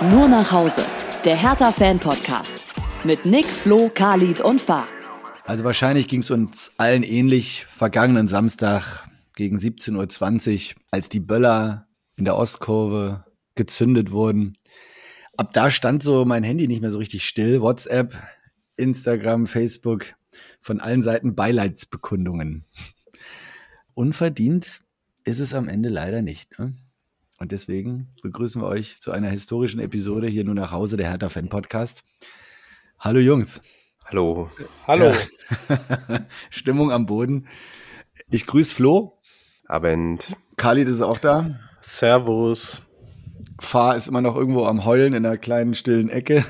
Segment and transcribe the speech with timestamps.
[0.00, 0.86] Nur nach Hause.
[1.24, 2.64] Der Hertha-Fan-Podcast.
[3.02, 4.86] Mit Nick, Flo, Khalid und Fahr.
[5.44, 11.88] Also wahrscheinlich ging es uns allen ähnlich vergangenen Samstag gegen 17.20 Uhr, als die Böller
[12.14, 13.24] in der Ostkurve
[13.56, 14.56] gezündet wurden.
[15.36, 17.60] Ab da stand so mein Handy nicht mehr so richtig still.
[17.60, 18.16] WhatsApp,
[18.76, 20.14] Instagram, Facebook,
[20.60, 22.64] von allen Seiten Beileidsbekundungen.
[23.94, 24.78] Unverdient
[25.24, 26.56] ist es am Ende leider nicht.
[26.60, 26.76] Ne?
[27.40, 31.28] Und deswegen begrüßen wir euch zu einer historischen Episode hier nur nach Hause, der Hertha
[31.28, 32.02] Fan Podcast.
[32.98, 33.62] Hallo Jungs.
[34.06, 34.50] Hallo.
[34.88, 35.12] Hallo.
[35.12, 36.26] Ja.
[36.50, 37.46] Stimmung am Boden.
[38.28, 39.20] Ich grüße Flo.
[39.66, 40.34] Abend.
[40.56, 41.60] Khalid ist auch da.
[41.80, 42.84] Servus.
[43.60, 46.44] Fahr ist immer noch irgendwo am Heulen in einer kleinen stillen Ecke.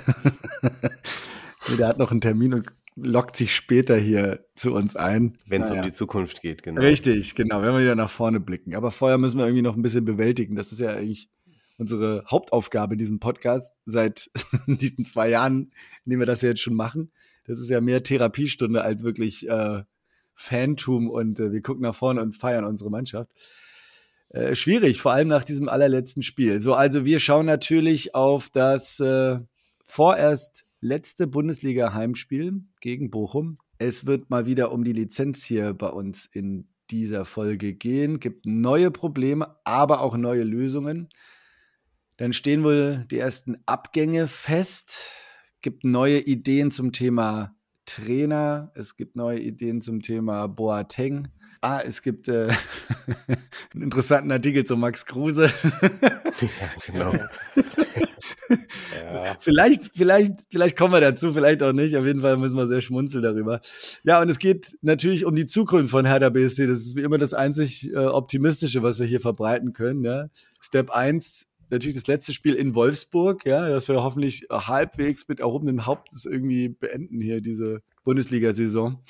[1.79, 2.67] Der hat noch einen Termin und
[3.03, 5.39] lockt sich später hier zu uns ein.
[5.47, 5.83] Wenn es naja.
[5.83, 6.81] um die Zukunft geht, genau.
[6.81, 8.75] Richtig, genau, wenn wir wieder nach vorne blicken.
[8.75, 10.57] Aber vorher müssen wir irgendwie noch ein bisschen bewältigen.
[10.57, 11.31] Das ist ja eigentlich
[11.79, 14.31] unsere Hauptaufgabe in diesem Podcast seit
[14.67, 15.73] diesen zwei Jahren,
[16.05, 17.13] in denen wir das ja jetzt schon machen.
[17.45, 19.83] Das ist ja mehr Therapiestunde als wirklich äh,
[20.35, 23.31] Fantum und äh, wir gucken nach vorne und feiern unsere Mannschaft.
[24.31, 26.61] Äh, schwierig, vor allem nach diesem allerletzten Spiel.
[26.61, 29.39] So, also wir schauen natürlich auf das äh,
[29.87, 33.59] vorerst letzte Bundesliga-Heimspiel gegen Bochum.
[33.79, 38.21] Es wird mal wieder um die Lizenz hier bei uns in dieser Folge gehen.
[38.21, 41.09] Gibt neue Probleme, aber auch neue Lösungen.
[42.17, 45.11] Dann stehen wohl die ersten Abgänge fest.
[45.61, 47.55] Gibt neue Ideen zum Thema
[47.89, 48.71] Trainer.
[48.75, 51.29] Es gibt neue Ideen zum Thema Boateng.
[51.61, 52.49] Ah, es gibt äh,
[53.75, 55.47] einen interessanten Artikel zu Max Kruse.
[56.41, 56.49] ja,
[56.87, 57.13] genau.
[58.53, 59.37] ja.
[59.41, 61.97] Vielleicht, vielleicht, vielleicht kommen wir dazu, vielleicht auch nicht.
[61.97, 63.61] Auf jeden Fall müssen wir sehr schmunzeln darüber.
[64.05, 66.69] Ja, und es geht natürlich um die Zukunft von Hertha BSC.
[66.69, 70.05] Das ist wie immer das einzig äh, Optimistische, was wir hier verbreiten können.
[70.05, 70.29] Ja.
[70.61, 75.87] Step 1, natürlich das letzte Spiel in Wolfsburg, ja, dass wir hoffentlich halbwegs mit erhobenem
[75.87, 79.01] Hauptes irgendwie beenden hier diese Bundesliga-Saison.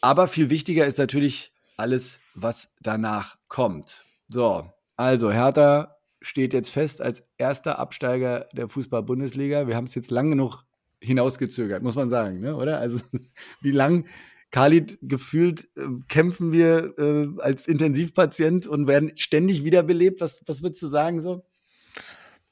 [0.00, 4.04] Aber viel wichtiger ist natürlich alles, was danach kommt.
[4.28, 9.68] So, also Hertha steht jetzt fest als erster Absteiger der Fußball-Bundesliga.
[9.68, 10.64] Wir haben es jetzt lang genug
[11.00, 12.56] hinausgezögert, muss man sagen, ne?
[12.56, 12.80] oder?
[12.80, 13.04] Also
[13.60, 14.06] wie lang,
[14.50, 20.20] Khalid, gefühlt äh, kämpfen wir äh, als Intensivpatient und werden ständig wiederbelebt.
[20.20, 21.44] Was, was würdest du sagen so?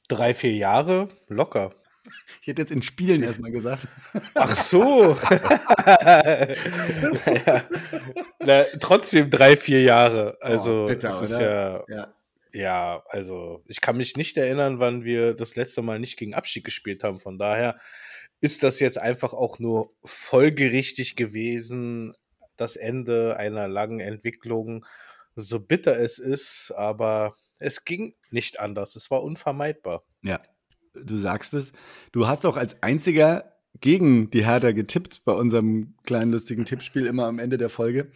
[0.08, 1.70] Drei, vier Jahre, locker.
[2.42, 3.88] Ich hätte jetzt in Spielen erstmal gesagt.
[4.34, 5.16] Ach so.
[7.24, 7.64] naja.
[8.40, 10.36] Na, trotzdem drei, vier Jahre.
[10.40, 12.14] Also, oh, bitter, das ist ja, ja,
[12.52, 16.64] ja, also ich kann mich nicht erinnern, wann wir das letzte Mal nicht gegen Abstieg
[16.64, 17.18] gespielt haben.
[17.18, 17.76] Von daher
[18.40, 22.14] ist das jetzt einfach auch nur folgerichtig gewesen,
[22.56, 24.84] das Ende einer langen Entwicklung.
[25.34, 27.34] So bitter es ist, aber
[27.64, 28.96] es ging nicht anders.
[28.96, 30.04] Es war unvermeidbar.
[30.22, 30.40] Ja,
[30.94, 31.72] du sagst es.
[32.12, 37.26] Du hast auch als einziger gegen die Hertha getippt bei unserem kleinen lustigen Tippspiel immer
[37.26, 38.10] am Ende der Folge.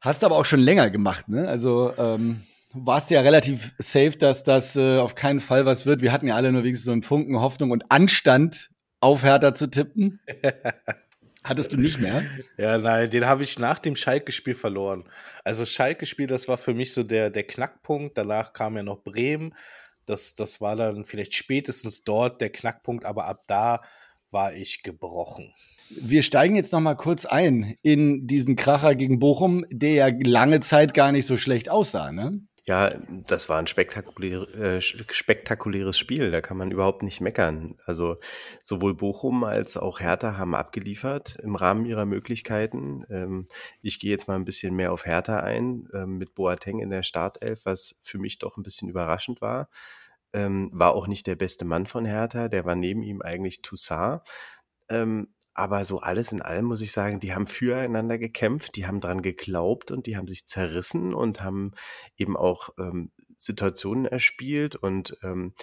[0.00, 1.46] Hast aber auch schon länger gemacht, ne?
[1.46, 2.40] Also ähm,
[2.72, 6.02] warst ja relativ safe, dass das äh, auf keinen Fall was wird.
[6.02, 8.70] Wir hatten ja alle nur wenigstens so einen Funken Hoffnung und Anstand,
[9.00, 10.20] auf Hertha zu tippen.
[11.42, 12.22] Hattest du nicht mehr?
[12.58, 15.08] Ja, nein, den habe ich nach dem Schalke-Spiel verloren.
[15.42, 18.18] Also Schalke-Spiel, das war für mich so der, der Knackpunkt.
[18.18, 19.54] Danach kam ja noch Bremen.
[20.04, 23.80] Das, das war dann vielleicht spätestens dort der Knackpunkt, aber ab da
[24.30, 25.52] war ich gebrochen.
[25.88, 30.60] Wir steigen jetzt noch mal kurz ein in diesen Kracher gegen Bochum, der ja lange
[30.60, 32.40] Zeit gar nicht so schlecht aussah, ne?
[32.66, 32.92] Ja,
[33.26, 37.76] das war ein spektakulär, äh, spektakuläres Spiel, da kann man überhaupt nicht meckern.
[37.86, 38.16] Also
[38.62, 43.04] sowohl Bochum als auch Hertha haben abgeliefert im Rahmen ihrer Möglichkeiten.
[43.10, 43.46] Ähm,
[43.82, 47.02] ich gehe jetzt mal ein bisschen mehr auf Hertha ein, ähm, mit Boateng in der
[47.02, 49.68] Startelf, was für mich doch ein bisschen überraschend war.
[50.32, 54.22] Ähm, war auch nicht der beste Mann von Hertha, der war neben ihm eigentlich Toussaint.
[54.88, 55.28] Ähm,
[55.60, 59.20] aber so alles in allem muss ich sagen, die haben füreinander gekämpft, die haben dran
[59.20, 61.72] geglaubt und die haben sich zerrissen und haben
[62.16, 65.54] eben auch ähm, Situationen erspielt und ähm,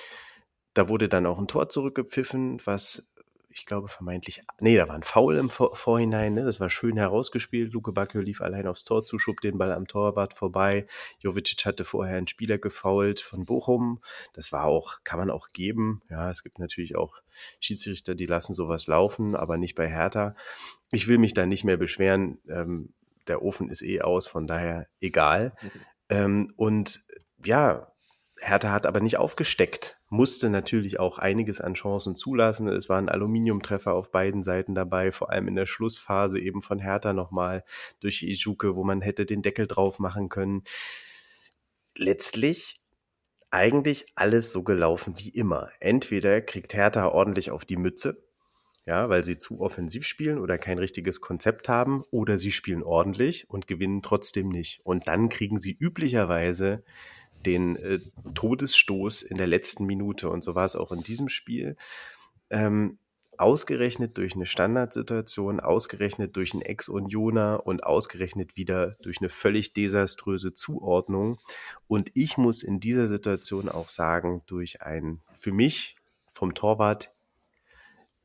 [0.76, 3.12] da wurde dann auch ein Tor zurückgepfiffen, was
[3.58, 6.46] ich glaube, vermeintlich, nee, da war ein Foul im Vor Vorhinein, ne?
[6.46, 7.74] das war schön herausgespielt.
[7.74, 10.86] Luke Bacchio lief allein aufs Tor zu, schob den Ball am Torwart vorbei.
[11.20, 14.02] Jovicic hatte vorher einen Spieler gefault von Bochum.
[14.34, 16.02] Das war auch, kann man auch geben.
[16.10, 17.16] Ja, es gibt natürlich auch
[17.60, 20.36] Schiedsrichter, die lassen sowas laufen, aber nicht bei Hertha.
[20.92, 22.40] Ich will mich da nicht mehr beschweren.
[22.48, 22.94] Ähm,
[23.28, 25.54] der Ofen ist eh aus, von daher egal.
[25.62, 25.70] Mhm.
[26.10, 27.04] Ähm, und
[27.44, 27.92] ja,
[28.40, 32.68] Hertha hat aber nicht aufgesteckt, musste natürlich auch einiges an Chancen zulassen.
[32.68, 37.14] Es waren Aluminiumtreffer auf beiden Seiten dabei, vor allem in der Schlussphase eben von Hertha
[37.14, 37.64] nochmal
[38.00, 40.64] durch Ijuke, wo man hätte den Deckel drauf machen können.
[41.96, 42.80] Letztlich
[43.50, 45.70] eigentlich alles so gelaufen wie immer.
[45.80, 48.24] Entweder kriegt Hertha ordentlich auf die Mütze,
[48.86, 53.50] ja, weil sie zu offensiv spielen oder kein richtiges Konzept haben, oder sie spielen ordentlich
[53.50, 54.82] und gewinnen trotzdem nicht.
[54.84, 56.84] Und dann kriegen sie üblicherweise
[57.46, 58.00] den äh,
[58.34, 60.30] Todesstoß in der letzten Minute.
[60.30, 61.76] Und so war es auch in diesem Spiel.
[62.50, 62.98] Ähm,
[63.38, 70.54] ausgerechnet durch eine Standardsituation, ausgerechnet durch einen Ex-Unioner und ausgerechnet wieder durch eine völlig desaströse
[70.54, 71.38] Zuordnung.
[71.88, 75.96] Und ich muss in dieser Situation auch sagen, durch einen für mich
[76.34, 77.14] vom Torwart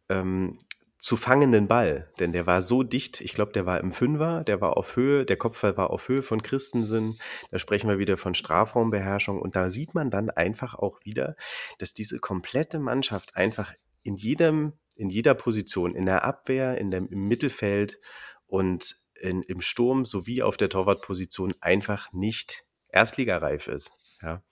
[0.08, 0.58] ähm,
[1.02, 4.60] zu fangenden Ball, denn der war so dicht, ich glaube, der war im Fünfer, der
[4.60, 7.18] war auf Höhe, der Kopfball war auf Höhe von Christensen,
[7.50, 11.34] da sprechen wir wieder von Strafraumbeherrschung und da sieht man dann einfach auch wieder,
[11.78, 17.08] dass diese komplette Mannschaft einfach in jedem in jeder Position, in der Abwehr, in dem,
[17.08, 17.98] im Mittelfeld
[18.46, 23.90] und in, im Sturm sowie auf der Torwartposition einfach nicht erstligareif ist.
[24.20, 24.42] Ja.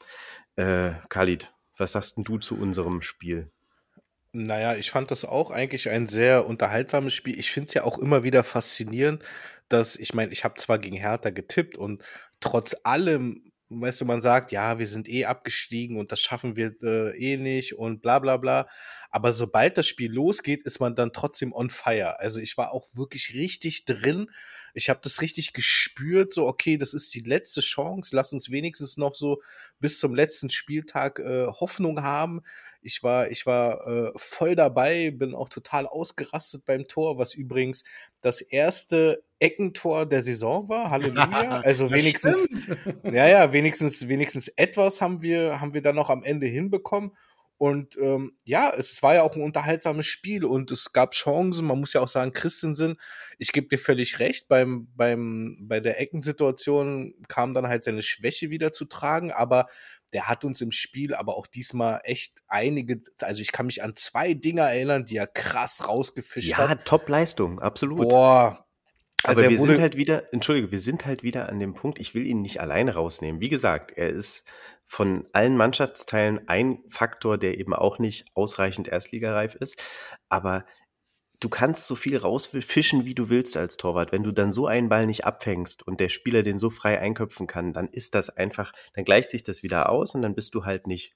[0.57, 3.53] Äh, Khalid, was sagst du zu unserem Spiel?
[4.33, 7.39] Naja, ich fand das auch eigentlich ein sehr unterhaltsames Spiel.
[7.39, 9.25] Ich finde es ja auch immer wieder faszinierend,
[9.69, 12.03] dass, ich meine, ich habe zwar gegen Hertha getippt und
[12.41, 16.75] trotz allem weißt du, man sagt, ja, wir sind eh abgestiegen und das schaffen wir
[16.83, 18.69] äh, eh nicht und bla bla bla.
[19.11, 22.21] Aber sobald das Spiel losgeht, ist man dann trotzdem on fire.
[22.21, 24.31] Also ich war auch wirklich richtig drin.
[24.73, 28.15] Ich habe das richtig gespürt, so, okay, das ist die letzte Chance.
[28.15, 29.43] Lass uns wenigstens noch so
[29.81, 32.43] bis zum letzten Spieltag äh, Hoffnung haben.
[32.83, 37.85] Ich war, ich war äh, voll dabei, bin auch total ausgerastet beim Tor, was übrigens
[38.23, 40.91] das erste Eckentor der Saison war.
[40.91, 41.61] Halleluja.
[41.65, 42.49] Also wenigstens,
[43.05, 47.13] ja, ja, wenigstens, wenigstens etwas haben wir, haben wir dann noch am Ende hinbekommen.
[47.61, 51.67] Und ähm, ja, es war ja auch ein unterhaltsames Spiel und es gab Chancen.
[51.67, 52.97] Man muss ja auch sagen, Christensen,
[53.37, 58.49] ich gebe dir völlig recht, beim, beim, bei der Eckensituation kam dann halt seine Schwäche
[58.49, 59.67] wieder zu tragen, aber
[60.15, 63.95] der hat uns im Spiel aber auch diesmal echt einige, also ich kann mich an
[63.95, 66.69] zwei Dinger erinnern, die er krass rausgefischt ja, hat.
[66.71, 68.09] Ja, Top-Leistung, absolut.
[68.09, 68.65] Boah.
[69.23, 72.15] Also aber wir sind halt wieder, entschuldige, wir sind halt wieder an dem Punkt, ich
[72.15, 73.43] will ihn nicht alleine rausnehmen.
[73.43, 74.47] Wie gesagt, er ist
[74.91, 79.81] von allen Mannschaftsteilen ein Faktor, der eben auch nicht ausreichend erstligareif ist.
[80.29, 80.65] Aber
[81.39, 84.11] du kannst so viel rausfischen, wie du willst als Torwart.
[84.11, 87.47] Wenn du dann so einen Ball nicht abfängst und der Spieler den so frei einköpfen
[87.47, 90.65] kann, dann ist das einfach, dann gleicht sich das wieder aus und dann bist du
[90.65, 91.15] halt nicht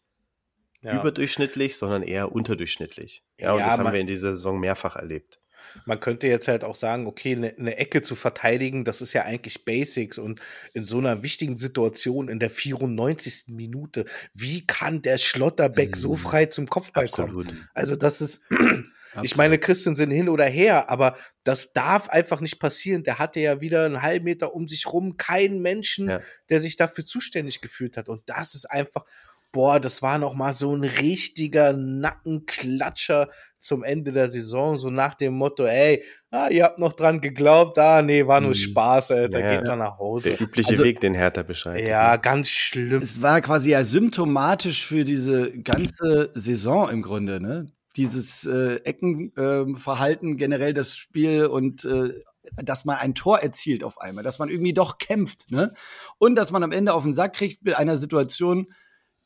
[0.80, 1.00] ja.
[1.00, 3.24] überdurchschnittlich, sondern eher unterdurchschnittlich.
[3.40, 5.40] Ja, und ja, das haben wir in dieser Saison mehrfach erlebt.
[5.84, 9.22] Man könnte jetzt halt auch sagen, okay, eine ne Ecke zu verteidigen, das ist ja
[9.22, 10.40] eigentlich Basics und
[10.72, 13.44] in so einer wichtigen Situation in der 94.
[13.48, 16.00] Minute, wie kann der Schlotterbeck mhm.
[16.00, 17.46] so frei zum Kopfball Absolut.
[17.46, 17.68] kommen?
[17.74, 18.42] Also das ist,
[19.22, 23.04] ich meine, Christen sind hin oder her, aber das darf einfach nicht passieren.
[23.04, 26.20] Der hatte ja wieder einen halben Meter um sich rum, keinen Menschen, ja.
[26.48, 28.08] der sich dafür zuständig gefühlt hat.
[28.08, 29.04] Und das ist einfach,
[29.54, 35.14] boah, das war noch mal so ein richtiger Nackenklatscher zum Ende der Saison, so nach
[35.14, 38.54] dem Motto, ey, ah, ihr habt noch dran geglaubt, ah, nee, war nur mhm.
[38.54, 40.30] Spaß, ey, da ja, geht er nach Hause.
[40.30, 41.86] Der übliche also, Weg, den Hertha beschreibt.
[41.86, 43.00] Ja, ganz schlimm.
[43.00, 47.68] Es war quasi ja symptomatisch für diese ganze Saison im Grunde, ne?
[47.96, 52.22] Dieses äh, Eckenverhalten, äh, generell das Spiel und äh,
[52.56, 55.72] dass man ein Tor erzielt auf einmal, dass man irgendwie doch kämpft, ne?
[56.18, 58.66] Und dass man am Ende auf den Sack kriegt mit einer Situation,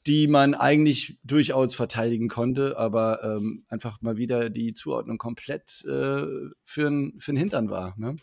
[0.06, 6.24] die man eigentlich durchaus verteidigen konnte, aber ähm, einfach mal wieder die Zuordnung komplett äh,
[6.64, 7.94] für den Hintern war.
[7.98, 8.16] Ne?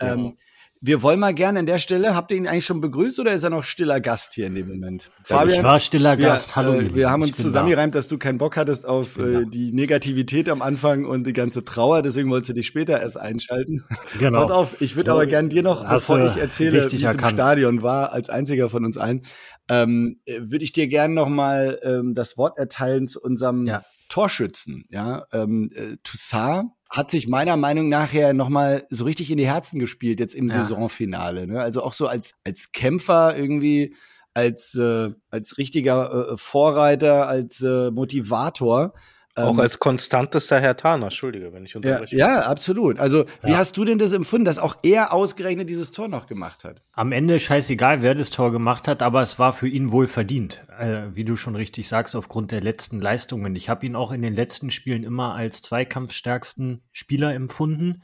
[0.00, 0.14] Ja.
[0.14, 0.36] Ähm,
[0.86, 3.42] wir wollen mal gerne an der Stelle, habt ihr ihn eigentlich schon begrüßt oder ist
[3.42, 5.10] er noch stiller Gast hier in dem Moment?
[5.28, 6.74] Ja, Fabian, ich war stiller Gast, wir, hallo.
[6.74, 7.98] Äh, wir haben uns zusammengereimt, da.
[7.98, 12.02] dass du keinen Bock hattest auf äh, die Negativität am Anfang und die ganze Trauer,
[12.02, 13.84] deswegen wolltest du dich später erst einschalten.
[14.18, 14.40] Genau.
[14.40, 17.18] Pass auf, ich würde so, aber gerne dir noch, bevor ich erzähle, wie es im
[17.18, 19.22] Stadion war, als einziger von uns allen,
[19.68, 23.82] ähm, würde ich dir gerne noch mal ähm, das Wort erteilen zu unserem ja.
[24.08, 24.84] Torschützen.
[24.90, 29.38] Ja, ähm, äh, Toussaint hat sich meiner Meinung nach ja noch mal so richtig in
[29.38, 30.54] die Herzen gespielt jetzt im ja.
[30.54, 31.46] Saisonfinale.
[31.46, 31.60] Ne?
[31.60, 33.94] Also auch so als als Kämpfer irgendwie,
[34.34, 38.94] als äh, als richtiger äh, Vorreiter, als äh, Motivator.
[39.36, 42.16] Auch ähm, als konstantester Herr Thaner, Entschuldige, wenn ich unterbreche.
[42.16, 42.98] Ja, ja absolut.
[42.98, 43.58] Also, wie ja.
[43.58, 46.80] hast du denn das empfunden, dass auch er ausgerechnet dieses Tor noch gemacht hat?
[46.92, 50.64] Am Ende scheißegal, wer das Tor gemacht hat, aber es war für ihn wohl verdient.
[50.78, 53.54] Äh, wie du schon richtig sagst, aufgrund der letzten Leistungen.
[53.56, 58.02] Ich habe ihn auch in den letzten Spielen immer als zweikampfstärksten Spieler empfunden,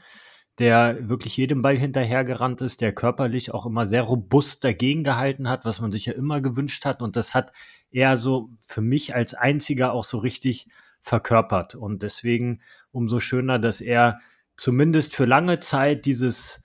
[0.59, 5.65] der wirklich jedem Ball hinterhergerannt ist, der körperlich auch immer sehr robust dagegen gehalten hat,
[5.65, 7.01] was man sich ja immer gewünscht hat.
[7.01, 7.51] Und das hat
[7.89, 10.67] er so für mich als einziger auch so richtig
[11.03, 11.75] verkörpert.
[11.75, 14.19] Und deswegen umso schöner, dass er
[14.55, 16.63] zumindest für lange Zeit dieses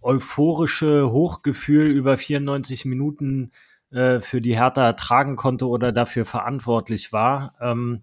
[0.00, 3.50] euphorische Hochgefühl über 94 Minuten
[3.90, 7.54] äh, für die Hertha tragen konnte oder dafür verantwortlich war.
[7.60, 8.02] Ähm,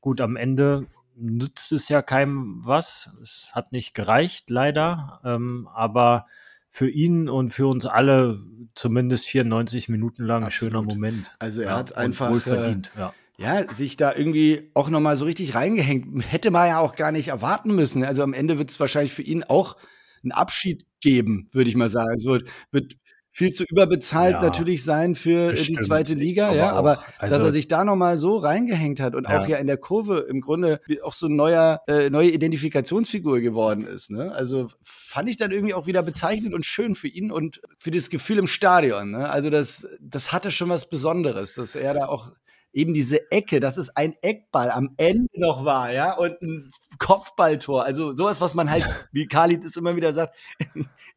[0.00, 3.10] gut, am Ende nützt es ja keinem was.
[3.20, 5.20] Es hat nicht gereicht, leider.
[5.24, 6.26] Ähm, aber
[6.70, 8.40] für ihn und für uns alle
[8.74, 11.34] zumindest 94 Minuten lang ein schöner Moment.
[11.38, 13.14] Also er ja, hat einfach wohlverdient, äh, ja.
[13.38, 13.72] Ja.
[13.72, 16.24] sich da irgendwie auch nochmal so richtig reingehängt.
[16.30, 18.04] Hätte man ja auch gar nicht erwarten müssen.
[18.04, 19.76] Also am Ende wird es wahrscheinlich für ihn auch
[20.22, 22.14] einen Abschied geben, würde ich mal sagen.
[22.16, 22.96] Es wird, wird
[23.38, 25.78] viel zu überbezahlt ja, natürlich sein für bestimmt.
[25.78, 29.28] die zweite Liga, ja, aber also, dass er sich da nochmal so reingehängt hat und
[29.28, 29.38] ja.
[29.38, 33.86] auch ja in der Kurve im Grunde auch so ein neuer, äh, neue Identifikationsfigur geworden
[33.86, 34.32] ist, ne?
[34.32, 38.10] Also fand ich dann irgendwie auch wieder bezeichnend und schön für ihn und für das
[38.10, 39.30] Gefühl im Stadion, ne?
[39.30, 42.32] Also das, das hatte schon was Besonderes, dass er da auch
[42.72, 47.84] eben diese Ecke, dass es ein Eckball am Ende noch war, ja, und ein Kopfballtor.
[47.84, 50.34] Also sowas, was man halt, wie Khalid es immer wieder sagt,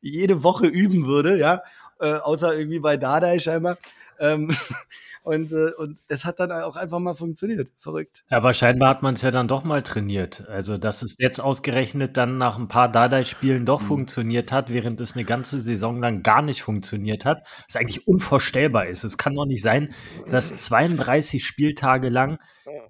[0.01, 1.61] jede Woche üben würde, ja
[2.01, 3.77] äh, außer irgendwie bei Dardai scheinbar.
[4.19, 4.51] Ähm,
[5.23, 7.69] und, äh, und es hat dann auch einfach mal funktioniert.
[7.79, 8.23] Verrückt.
[8.29, 10.47] Ja, aber scheinbar hat man es ja dann doch mal trainiert.
[10.47, 13.85] Also, dass es jetzt ausgerechnet dann nach ein paar Dardai-Spielen doch mhm.
[13.85, 18.87] funktioniert hat, während es eine ganze Saison lang gar nicht funktioniert hat, was eigentlich unvorstellbar
[18.87, 19.03] ist.
[19.03, 19.93] Es kann doch nicht sein,
[20.29, 22.39] dass 32 Spieltage lang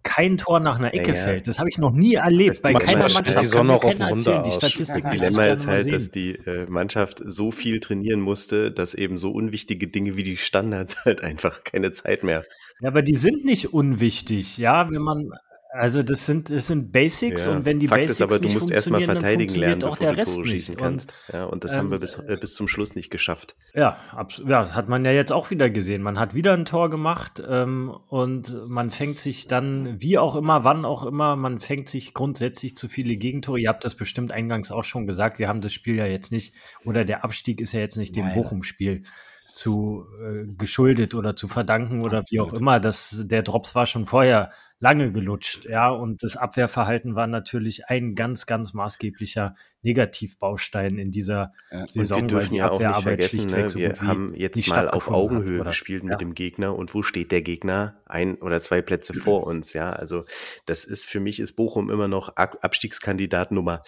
[0.03, 1.23] kein Tor nach einer Ecke ja, ja.
[1.23, 1.47] fällt.
[1.47, 2.61] Das habe ich noch nie erlebt.
[2.61, 4.43] Bei keiner Mannschaft die Sonne auf dem erzählen.
[4.43, 8.93] Die Statistik das Dilemma ist halt, dass die äh, Mannschaft so viel trainieren musste, dass
[8.93, 12.45] eben so unwichtige Dinge wie die Standards halt einfach keine Zeit mehr.
[12.81, 14.57] Ja, aber die sind nicht unwichtig.
[14.57, 15.31] Ja, wenn man
[15.73, 17.51] also das sind, das sind Basics ja.
[17.51, 20.13] und wenn die Fakt Basics ist aber, du nicht musst erstmal verteidigen lernen, auch bevor
[20.15, 21.13] der du Tore schießen kannst.
[21.27, 23.55] Und, ja, und das ähm, haben wir bis, äh, bis zum Schluss nicht geschafft.
[23.73, 23.97] Ja,
[24.45, 26.01] ja, hat man ja jetzt auch wieder gesehen.
[26.01, 30.65] Man hat wieder ein Tor gemacht ähm, und man fängt sich dann, wie auch immer,
[30.65, 33.61] wann auch immer, man fängt sich grundsätzlich zu viele Gegentore.
[33.61, 35.39] Ihr habt das bestimmt eingangs auch schon gesagt.
[35.39, 38.33] Wir haben das Spiel ja jetzt nicht, oder der Abstieg ist ja jetzt nicht dem
[38.33, 39.03] Bochum-Spiel
[39.53, 42.79] zu äh, geschuldet oder zu verdanken oder wie auch immer.
[42.79, 48.15] Das, der Drops war schon vorher lange gelutscht, ja, und das Abwehrverhalten war natürlich ein
[48.15, 49.53] ganz, ganz maßgeblicher
[49.83, 52.23] Negativbaustein in dieser ja, Saison.
[52.23, 55.59] Und wir dürfen ja auch nicht vergessen, ne, so wir haben jetzt mal auf Augenhöhe
[55.59, 56.17] hat, gespielt mit ja.
[56.17, 58.01] dem Gegner und wo steht der Gegner?
[58.05, 59.91] Ein oder zwei Plätze vor uns, ja.
[59.91, 60.25] Also
[60.65, 63.83] das ist für mich ist Bochum immer noch Abstiegskandidat Nummer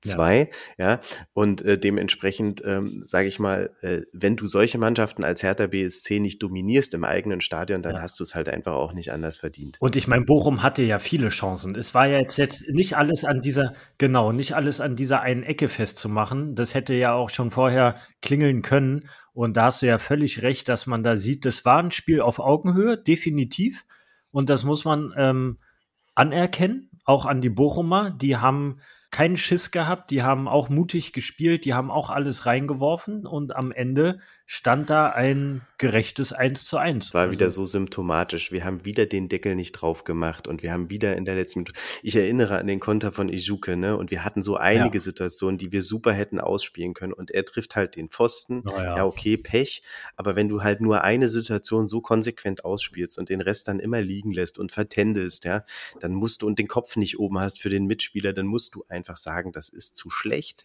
[0.00, 1.00] zwei, ja, ja?
[1.32, 6.20] und äh, dementsprechend ähm, sage ich mal, äh, wenn du solche Mannschaften als Hertha BSC
[6.20, 8.02] nicht dominierst im eigenen Stadion, dann ja.
[8.02, 9.76] hast du es halt einfach auch nicht anders verdient.
[9.80, 11.74] Und ich meine, Bochum hatte ja viele Chancen.
[11.74, 15.42] Es war ja jetzt, jetzt nicht alles an dieser, genau, nicht alles an dieser einen
[15.42, 16.54] Ecke festzumachen.
[16.54, 19.08] Das hätte ja auch schon vorher klingeln können.
[19.32, 22.20] Und da hast du ja völlig recht, dass man da sieht, das war ein Spiel
[22.20, 23.84] auf Augenhöhe, definitiv.
[24.30, 25.58] Und das muss man ähm,
[26.14, 28.10] anerkennen, auch an die Bochumer.
[28.10, 33.26] Die haben keinen Schiss gehabt, die haben auch mutig gespielt, die haben auch alles reingeworfen.
[33.26, 34.18] Und am Ende
[34.50, 37.12] stand da ein gerechtes 1 zu 1.
[37.12, 37.32] War also.
[37.32, 38.50] wieder so symptomatisch.
[38.50, 41.60] Wir haben wieder den Deckel nicht drauf gemacht und wir haben wieder in der letzten
[41.60, 45.02] Minute, ich erinnere an den Konter von Ijuke, ne, und wir hatten so einige ja.
[45.02, 48.62] Situationen, die wir super hätten ausspielen können und er trifft halt den Pfosten.
[48.66, 48.96] Oh ja.
[48.96, 49.82] ja, okay, Pech,
[50.16, 54.00] aber wenn du halt nur eine Situation so konsequent ausspielst und den Rest dann immer
[54.00, 55.62] liegen lässt und vertändelst, ja,
[56.00, 58.82] dann musst du und den Kopf nicht oben hast für den Mitspieler, dann musst du
[58.88, 60.64] einfach sagen, das ist zu schlecht.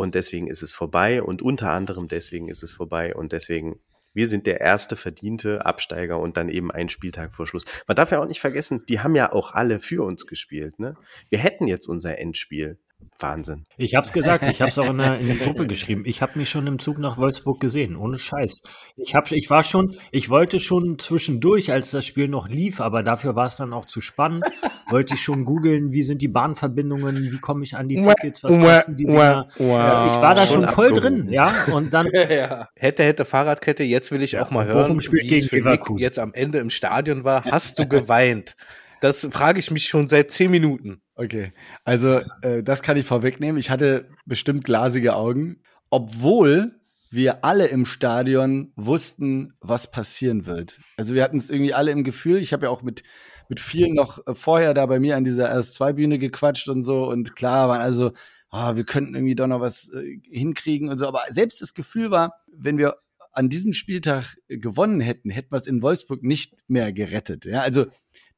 [0.00, 3.80] Und deswegen ist es vorbei und unter anderem deswegen ist es vorbei und deswegen
[4.14, 7.64] wir sind der erste verdiente Absteiger und dann eben einen Spieltag vor Schluss.
[7.86, 10.78] Man darf ja auch nicht vergessen, die haben ja auch alle für uns gespielt.
[10.78, 10.96] Ne?
[11.28, 12.78] Wir hätten jetzt unser Endspiel.
[13.18, 13.64] Wahnsinn.
[13.76, 16.02] Ich habe es gesagt, ich habe es auch in der, in der Gruppe geschrieben.
[16.06, 18.62] Ich habe mich schon im Zug nach Wolfsburg gesehen, ohne Scheiß.
[18.96, 23.02] Ich, hab, ich war schon, ich wollte schon zwischendurch, als das Spiel noch lief, aber
[23.02, 24.44] dafür war es dann auch zu spannend,
[24.88, 28.58] wollte ich schon googeln, wie sind die Bahnverbindungen, wie komme ich an die Tickets, was
[28.58, 29.48] kosten die Dinger.
[29.58, 31.52] Ich war da schon, schon voll drin, ja.
[31.72, 32.68] Und dann ja.
[32.74, 33.82] hätte, hätte Fahrradkette.
[33.84, 36.70] Jetzt will ich ja, auch mal hören, wie es für Nick jetzt am Ende im
[36.70, 37.44] Stadion war.
[37.44, 38.56] Hast du geweint?
[39.00, 41.00] Das frage ich mich schon seit zehn Minuten.
[41.20, 41.52] Okay,
[41.84, 43.58] also äh, das kann ich vorwegnehmen.
[43.58, 45.60] Ich hatte bestimmt glasige Augen,
[45.90, 46.72] obwohl
[47.10, 50.80] wir alle im Stadion wussten, was passieren wird.
[50.96, 52.38] Also wir hatten es irgendwie alle im Gefühl.
[52.38, 53.02] Ich habe ja auch mit
[53.50, 57.04] mit vielen noch äh, vorher da bei mir an dieser RS2-Bühne gequatscht und so.
[57.04, 58.12] Und klar waren also,
[58.50, 61.06] oh, wir könnten irgendwie doch noch was äh, hinkriegen und so.
[61.06, 62.96] Aber selbst das Gefühl war, wenn wir
[63.32, 67.44] an diesem Spieltag gewonnen hätten, hätten wir es in Wolfsburg nicht mehr gerettet.
[67.44, 67.86] Ja, also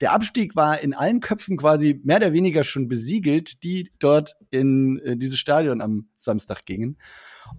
[0.02, 4.98] der Abstieg war in allen Köpfen quasi mehr oder weniger schon besiegelt, die dort in
[4.98, 6.98] äh, dieses Stadion am Samstag gingen.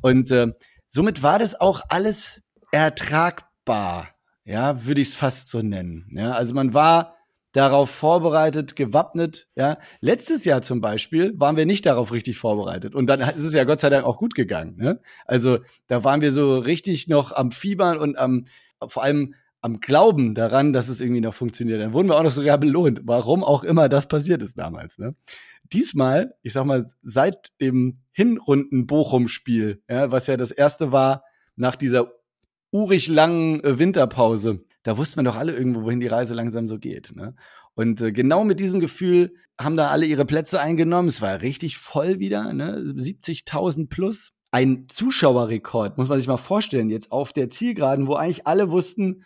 [0.02, 0.52] Und äh,
[0.90, 2.42] somit war das auch alles
[2.74, 4.10] ertragbar.
[4.44, 6.10] Ja, würde ich es fast so nennen.
[6.12, 7.16] Ja, also man war
[7.54, 9.48] darauf vorbereitet, gewappnet.
[9.56, 13.54] Ja, letztes Jahr zum Beispiel waren wir nicht darauf richtig vorbereitet und dann ist es
[13.54, 14.76] ja Gott sei Dank auch gut gegangen.
[14.76, 15.00] Ne?
[15.26, 18.48] Also da waren wir so richtig noch am Fiebern und am
[18.86, 21.82] vor allem am Glauben daran, dass es irgendwie noch funktioniert.
[21.82, 24.98] Dann wurden wir auch noch sogar belohnt, warum auch immer das passiert ist damals.
[24.98, 25.16] Ne?
[25.72, 31.24] Diesmal, ich sag mal, seit dem Hinrunden-Bochum-Spiel, ja, was ja das erste war
[31.56, 32.12] nach dieser
[32.72, 36.78] urig langen äh, Winterpause, da wussten wir doch alle irgendwo, wohin die Reise langsam so
[36.78, 37.16] geht.
[37.16, 37.34] Ne?
[37.74, 41.08] Und äh, genau mit diesem Gefühl haben da alle ihre Plätze eingenommen.
[41.08, 42.80] Es war richtig voll wieder, ne?
[42.80, 44.34] 70.000 plus.
[44.52, 49.24] Ein Zuschauerrekord, muss man sich mal vorstellen, jetzt auf der Zielgeraden, wo eigentlich alle wussten,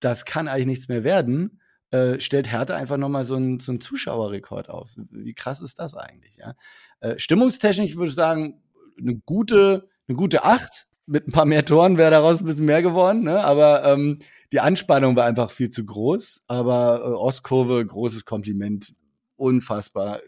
[0.00, 1.60] das kann eigentlich nichts mehr werden,
[1.90, 4.90] äh, stellt Hertha einfach nochmal so einen so Zuschauerrekord auf.
[5.10, 6.36] Wie krass ist das eigentlich?
[6.36, 6.54] Ja?
[7.00, 8.62] Äh, stimmungstechnisch würde ich sagen,
[8.98, 10.86] eine gute, eine gute Acht.
[11.08, 13.44] Mit ein paar mehr Toren wäre daraus ein bisschen mehr geworden, ne?
[13.44, 14.18] aber ähm,
[14.52, 16.42] die Anspannung war einfach viel zu groß.
[16.48, 18.94] Aber äh, Ostkurve, großes Kompliment,
[19.36, 20.20] unfassbar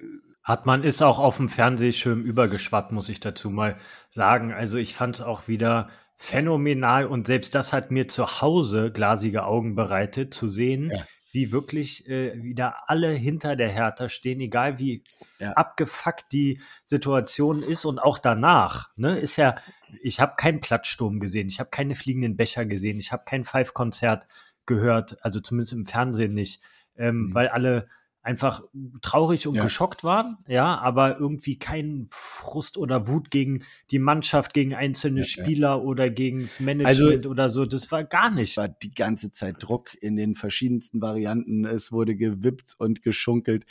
[0.48, 3.76] hat man ist auch auf dem Fernsehschirm übergeschwappt, muss ich dazu mal
[4.08, 4.54] sagen.
[4.54, 9.44] Also ich fand es auch wieder phänomenal und selbst das hat mir zu Hause glasige
[9.44, 11.04] Augen bereitet, zu sehen, ja.
[11.30, 15.04] wie wirklich äh, wieder alle hinter der Hertha stehen, egal wie
[15.38, 15.52] ja.
[15.52, 18.90] abgefuckt die Situation ist und auch danach.
[18.96, 19.54] Ne, ist ja,
[20.02, 24.26] ich habe keinen Platzsturm gesehen, ich habe keine fliegenden Becher gesehen, ich habe kein Five-Konzert
[24.66, 26.60] gehört, also zumindest im Fernsehen nicht,
[26.96, 27.34] ähm, mhm.
[27.34, 27.86] weil alle
[28.28, 28.62] einfach
[29.00, 29.62] traurig und ja.
[29.62, 35.26] geschockt waren, ja, aber irgendwie kein Frust oder Wut gegen die Mannschaft, gegen einzelne ja,
[35.26, 35.76] Spieler ja.
[35.76, 37.64] oder gegen das Management also, oder so.
[37.64, 38.58] Das war gar nicht.
[38.58, 41.64] War die ganze Zeit Druck in den verschiedensten Varianten.
[41.64, 43.64] Es wurde gewippt und geschunkelt.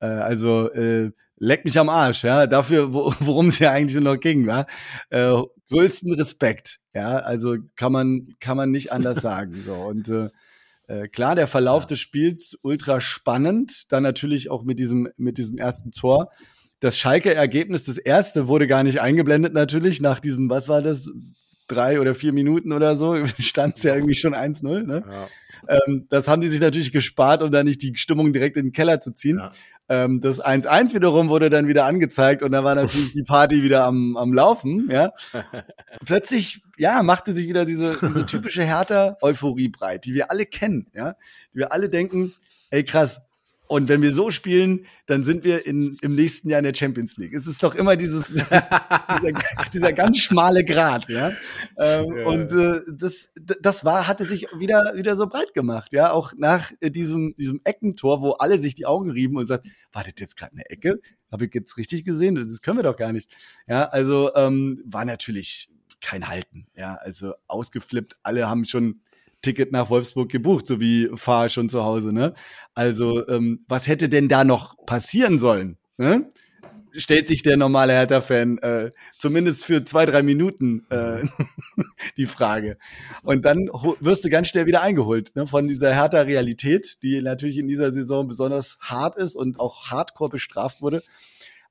[0.00, 4.18] Äh, also äh, leck mich am Arsch, ja, dafür, wo, worum es ja eigentlich noch
[4.18, 4.64] ging, ja.
[5.10, 5.34] Äh,
[5.68, 10.30] größten Respekt, ja, also kann man kann man nicht anders sagen, so und äh,
[10.88, 11.88] äh, klar, der Verlauf ja.
[11.88, 16.30] des Spiels ultra spannend, dann natürlich auch mit diesem, mit diesem ersten Tor.
[16.80, 21.10] Das Schalke-Ergebnis, das erste, wurde gar nicht eingeblendet natürlich, nach diesen, was war das,
[21.66, 24.84] drei oder vier Minuten oder so, stand es ja irgendwie schon 1-0.
[24.84, 25.04] Ne?
[25.06, 25.28] Ja.
[25.68, 28.72] Ähm, das haben die sich natürlich gespart, um da nicht die Stimmung direkt in den
[28.72, 29.38] Keller zu ziehen.
[29.38, 29.50] Ja.
[29.88, 33.84] Ähm, das 1-1 wiederum wurde dann wieder angezeigt und da war natürlich die Party wieder
[33.84, 35.12] am, am Laufen, ja.
[36.04, 41.14] Plötzlich, ja, machte sich wieder diese, diese typische Hertha-Euphorie breit, die wir alle kennen, ja.
[41.54, 42.34] Die wir alle denken,
[42.70, 43.22] ey krass,
[43.68, 47.18] und wenn wir so spielen, dann sind wir in, im nächsten Jahr in der Champions
[47.18, 47.34] League.
[47.34, 49.32] Es ist doch immer dieses, dieser,
[49.72, 51.32] dieser ganz schmale Grat, ja.
[51.76, 52.26] Ähm, ja.
[52.26, 53.28] Und äh, das,
[53.60, 56.12] das war, hatte sich wieder, wieder so breit gemacht, ja.
[56.12, 60.18] Auch nach äh, diesem, diesem Eckentor, wo alle sich die Augen rieben und sagt, wartet
[60.18, 60.98] jetzt gerade eine Ecke?
[61.30, 62.36] Habe ich jetzt richtig gesehen?
[62.36, 63.30] Das können wir doch gar nicht.
[63.66, 66.94] Ja, also ähm, war natürlich kein Halten, ja.
[66.94, 69.02] Also ausgeflippt, alle haben schon
[69.42, 72.34] Ticket nach Wolfsburg gebucht, so wie Fahr schon zu Hause, ne?
[72.74, 75.78] Also, ähm, was hätte denn da noch passieren sollen?
[75.96, 76.32] Ne?
[76.92, 81.22] Stellt sich der normale Hertha-Fan äh, zumindest für zwei, drei Minuten äh,
[82.16, 82.78] die Frage.
[83.22, 83.68] Und dann
[84.00, 85.46] wirst du ganz schnell wieder eingeholt ne?
[85.46, 90.80] von dieser Hertha-Realität, die natürlich in dieser Saison besonders hart ist und auch hardcore bestraft
[90.80, 91.02] wurde.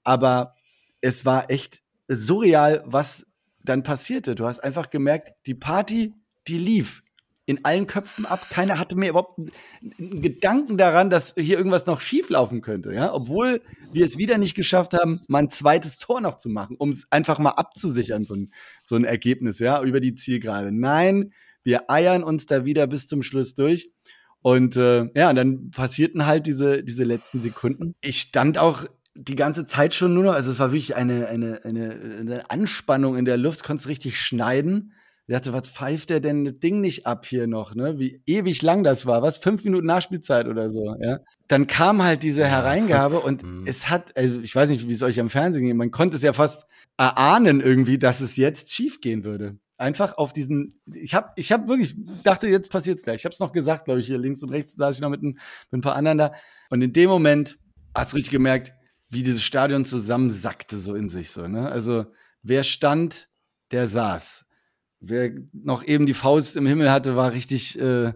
[0.03, 0.53] Aber
[1.01, 3.25] es war echt surreal, was
[3.63, 4.35] dann passierte.
[4.35, 6.13] Du hast einfach gemerkt, die Party,
[6.47, 7.03] die lief
[7.47, 8.45] in allen Köpfen ab.
[8.49, 12.93] Keiner hatte mir überhaupt einen Gedanken daran, dass hier irgendwas noch schieflaufen könnte.
[12.93, 13.13] Ja?
[13.13, 13.61] Obwohl
[13.93, 17.07] wir es wieder nicht geschafft haben, mal ein zweites Tor noch zu machen, um es
[17.09, 18.51] einfach mal abzusichern, so ein,
[18.83, 20.73] so ein Ergebnis, ja, über die Zielgerade.
[20.73, 21.31] Nein,
[21.63, 23.91] wir eiern uns da wieder bis zum Schluss durch.
[24.41, 27.95] Und äh, ja, und dann passierten halt diese, diese letzten Sekunden.
[28.01, 31.61] Ich stand auch die ganze Zeit schon nur noch, also es war wirklich eine, eine,
[31.63, 34.93] eine, eine Anspannung in der Luft, konntest richtig schneiden.
[35.29, 37.99] Ich dachte, was pfeift der denn das Ding nicht ab hier noch, ne?
[37.99, 39.35] Wie ewig lang das war, was?
[39.35, 41.19] Fünf Minuten Nachspielzeit oder so, ja?
[41.49, 43.67] Dann kam halt diese Hereingabe und mhm.
[43.67, 46.21] es hat, also ich weiß nicht, wie es euch am Fernsehen ging, man konnte es
[46.21, 46.65] ja fast
[46.97, 49.57] erahnen irgendwie, dass es jetzt schief gehen würde.
[49.77, 53.17] Einfach auf diesen, ich habe ich hab wirklich, dachte, jetzt passiert's gleich.
[53.17, 55.21] Ich habe es noch gesagt, glaube ich, hier links und rechts saß ich noch mit
[55.23, 55.39] ein,
[55.71, 56.31] mit ein paar anderen da.
[56.69, 57.59] Und in dem Moment
[57.93, 58.73] hast du richtig gemerkt,
[59.09, 61.69] wie dieses Stadion zusammensackte so in sich so, ne?
[61.69, 62.05] Also,
[62.43, 63.29] wer stand,
[63.71, 64.46] der saß
[64.99, 68.13] wer noch eben die Faust im Himmel hatte, war richtig, äh,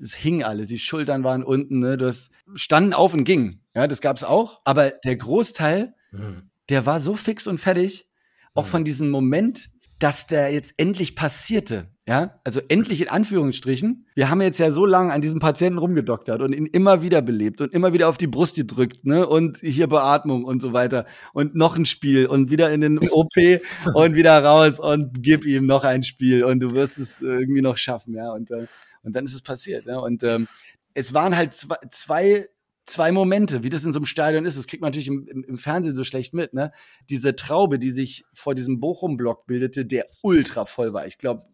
[0.00, 1.96] es hing alles, die Schultern waren unten, ne?
[1.96, 3.60] Du hast standen auf und ging.
[3.74, 4.60] Ja, das gab's auch.
[4.64, 6.50] Aber der Großteil, mhm.
[6.68, 8.08] der war so fix und fertig,
[8.54, 8.70] auch mhm.
[8.70, 9.70] von diesem Moment,
[10.02, 11.86] dass der jetzt endlich passierte.
[12.08, 14.08] Ja, also endlich in Anführungsstrichen.
[14.16, 17.60] Wir haben jetzt ja so lange an diesem Patienten rumgedoktert und ihn immer wieder belebt
[17.60, 19.24] und immer wieder auf die Brust gedrückt, ne?
[19.24, 21.06] Und hier Beatmung und so weiter.
[21.32, 23.30] Und noch ein Spiel und wieder in den OP
[23.94, 27.76] und wieder raus und gib ihm noch ein Spiel und du wirst es irgendwie noch
[27.76, 28.32] schaffen, ja.
[28.32, 28.66] Und, äh,
[29.04, 29.98] und dann ist es passiert, ja.
[29.98, 30.48] Und ähm,
[30.94, 32.48] es waren halt zwei, zwei
[32.84, 34.58] zwei Momente, wie das in so einem Stadion ist.
[34.58, 36.72] Das kriegt man natürlich im, im, im, Fernsehen so schlecht mit, ne?
[37.08, 41.06] Diese Traube, die sich vor diesem Bochum-Block bildete, der ultra voll war.
[41.06, 41.46] Ich glaube,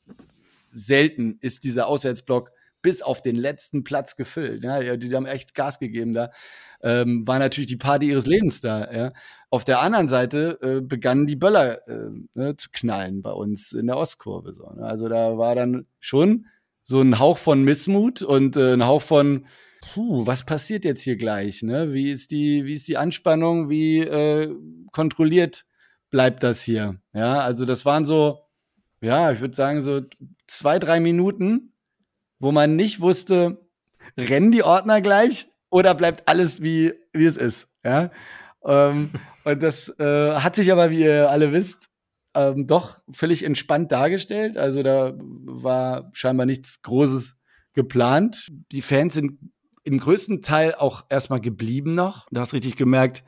[0.72, 4.62] selten ist dieser Auswärtsblock bis auf den letzten Platz gefüllt.
[4.62, 6.30] Ja, die, die haben echt Gas gegeben da.
[6.80, 8.92] Ähm, war natürlich die Party ihres Lebens da.
[8.92, 9.12] Ja.
[9.50, 13.86] Auf der anderen Seite äh, begannen die Böller äh, ne, zu knallen bei uns in
[13.88, 14.52] der Ostkurve.
[14.52, 14.84] So, ne?
[14.84, 16.46] Also da war dann schon
[16.84, 19.46] so ein Hauch von Missmut und äh, ein Hauch von
[19.80, 21.62] puh, was passiert jetzt hier gleich?
[21.62, 21.92] Ne?
[21.92, 23.68] Wie ist die, wie ist die Anspannung?
[23.68, 24.54] Wie äh,
[24.92, 25.64] kontrolliert
[26.10, 27.00] bleibt das hier?
[27.12, 28.40] Ja, also das waren so,
[29.00, 30.00] ja, ich würde sagen so
[30.46, 31.72] zwei, drei Minuten,
[32.38, 33.68] wo man nicht wusste,
[34.16, 37.68] rennen die Ordner gleich oder bleibt alles wie, wie es ist.
[37.84, 38.10] Ja?
[38.64, 39.10] Ähm,
[39.44, 41.88] und das äh, hat sich aber, wie ihr alle wisst,
[42.34, 44.56] ähm, doch völlig entspannt dargestellt.
[44.56, 47.36] Also da war scheinbar nichts Großes
[47.74, 48.48] geplant.
[48.72, 49.38] Die Fans sind
[49.88, 52.26] im größten Teil auch erstmal geblieben noch.
[52.30, 53.24] Du hast richtig gemerkt,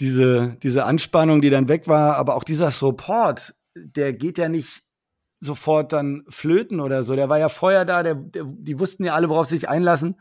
[0.00, 4.82] diese, diese Anspannung, die dann weg war, aber auch dieser Support, der geht ja nicht
[5.38, 7.14] sofort dann flöten oder so.
[7.14, 10.20] Der war ja vorher da, der, der, die wussten ja alle, worauf sie sich einlassen.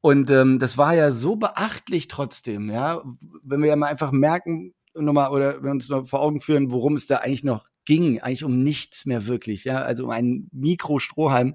[0.00, 3.00] Und ähm, das war ja so beachtlich trotzdem, ja.
[3.42, 6.72] Wenn wir ja mal einfach merken, nochmal, oder wenn wir uns noch vor Augen führen,
[6.72, 9.82] worum es da eigentlich noch ging, eigentlich um nichts mehr wirklich, ja.
[9.82, 11.54] Also um einen Mikrostrohhalm,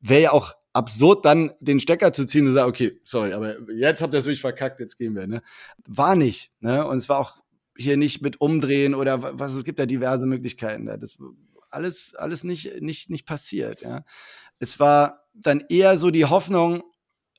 [0.00, 4.00] wäre ja auch absurd, dann den Stecker zu ziehen und sagen, okay, sorry, aber jetzt
[4.00, 5.42] habt ihr es wirklich verkackt, jetzt gehen wir, ne.
[5.86, 6.86] War nicht, ne.
[6.86, 7.38] Und es war auch
[7.76, 10.96] hier nicht mit umdrehen oder was, es gibt da diverse Möglichkeiten da.
[10.96, 11.18] Das
[11.70, 13.82] alles, alles nicht, nicht, nicht passiert.
[13.82, 14.04] Ja.
[14.58, 16.82] Es war dann eher so die Hoffnung,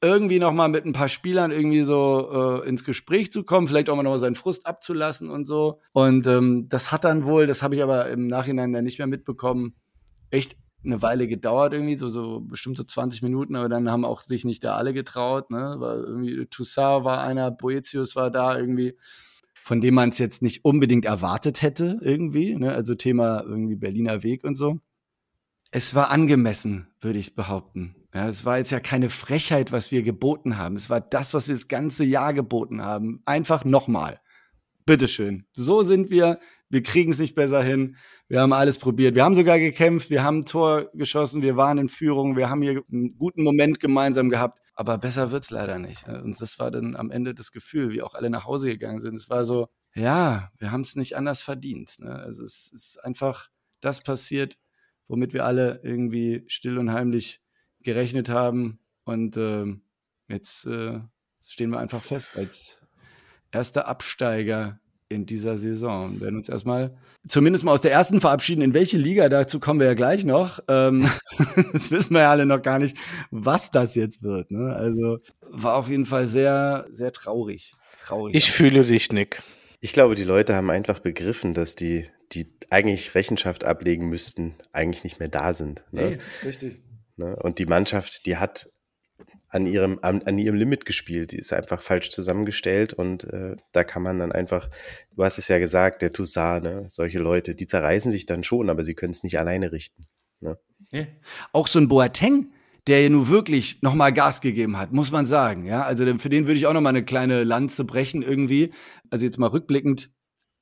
[0.01, 3.89] irgendwie noch mal mit ein paar Spielern irgendwie so äh, ins Gespräch zu kommen, vielleicht
[3.89, 5.81] auch mal noch mal seinen Frust abzulassen und so.
[5.91, 9.07] Und ähm, das hat dann wohl, das habe ich aber im Nachhinein dann nicht mehr
[9.07, 9.75] mitbekommen,
[10.29, 14.21] echt eine Weile gedauert irgendwie, so, so bestimmt so 20 Minuten, aber dann haben auch
[14.21, 15.75] sich nicht da alle getraut, ne?
[15.77, 18.95] Weil irgendwie Toussaint war einer, Boetius war da irgendwie
[19.69, 22.55] von dem man es jetzt nicht unbedingt erwartet hätte, irgendwie.
[22.55, 22.73] Ne?
[22.73, 24.79] Also Thema irgendwie Berliner Weg und so.
[25.69, 27.95] Es war angemessen, würde ich behaupten.
[28.13, 30.75] Ja, es war jetzt ja keine Frechheit, was wir geboten haben.
[30.75, 33.21] Es war das, was wir das ganze Jahr geboten haben.
[33.25, 34.19] Einfach nochmal.
[34.87, 35.45] Bitteschön.
[35.53, 36.39] So sind wir.
[36.69, 37.97] Wir kriegen es nicht besser hin.
[38.27, 39.15] Wir haben alles probiert.
[39.15, 40.11] Wir haben sogar gekämpft.
[40.11, 41.41] Wir haben ein Tor geschossen.
[41.41, 42.37] Wir waren in Führung.
[42.37, 44.59] Wir haben hier einen guten Moment gemeinsam gehabt.
[44.75, 46.07] Aber besser wird's leider nicht.
[46.07, 49.15] Und das war dann am Ende das Gefühl, wie auch alle nach Hause gegangen sind.
[49.15, 51.97] Es war so, ja, wir haben es nicht anders verdient.
[51.99, 52.13] Ne?
[52.13, 53.49] Also es ist einfach
[53.81, 54.57] das passiert,
[55.07, 57.41] womit wir alle irgendwie still und heimlich
[57.81, 58.79] gerechnet haben.
[59.05, 59.65] Und äh,
[60.27, 60.99] jetzt äh,
[61.43, 62.77] stehen wir einfach fest als
[63.51, 64.79] erster Absteiger
[65.09, 66.13] in dieser Saison.
[66.13, 66.95] Wir werden uns erstmal
[67.27, 68.61] zumindest mal aus der ersten verabschieden.
[68.61, 70.59] In welche Liga, dazu kommen wir ja gleich noch.
[70.67, 71.09] Ähm,
[71.73, 72.95] das wissen wir ja alle noch gar nicht,
[73.31, 74.51] was das jetzt wird.
[74.51, 74.73] Ne?
[74.73, 77.73] Also war auf jeden Fall sehr, sehr traurig.
[78.05, 79.41] traurig ich fühle dich, Nick.
[79.81, 85.03] Ich glaube, die Leute haben einfach begriffen, dass die, die eigentlich Rechenschaft ablegen müssten, eigentlich
[85.03, 85.83] nicht mehr da sind.
[85.91, 86.17] Ne?
[86.43, 86.83] Nee, richtig.
[87.17, 87.35] Ne?
[87.35, 88.69] Und die Mannschaft, die hat
[89.49, 91.31] an ihrem, an, an, ihrem Limit gespielt.
[91.31, 94.69] Die ist einfach falsch zusammengestellt und äh, da kann man dann einfach,
[95.15, 96.85] du hast es ja gesagt, der Toussaint, ne?
[96.87, 100.05] solche Leute, die zerreißen sich dann schon, aber sie können es nicht alleine richten.
[100.39, 100.57] Ne?
[100.91, 101.05] Ja.
[101.51, 102.53] Auch so ein Boateng,
[102.87, 105.65] der ja nun wirklich nochmal Gas gegeben hat, muss man sagen.
[105.65, 108.71] Ja, also für den würde ich auch nochmal eine kleine Lanze brechen irgendwie.
[109.09, 110.11] Also jetzt mal rückblickend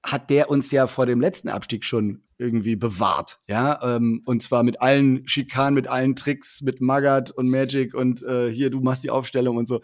[0.03, 4.63] hat der uns ja vor dem letzten Abstieg schon irgendwie bewahrt, ja, ähm, und zwar
[4.63, 9.03] mit allen Schikanen, mit allen Tricks, mit Magat und Magic und äh, hier, du machst
[9.03, 9.81] die Aufstellung und so.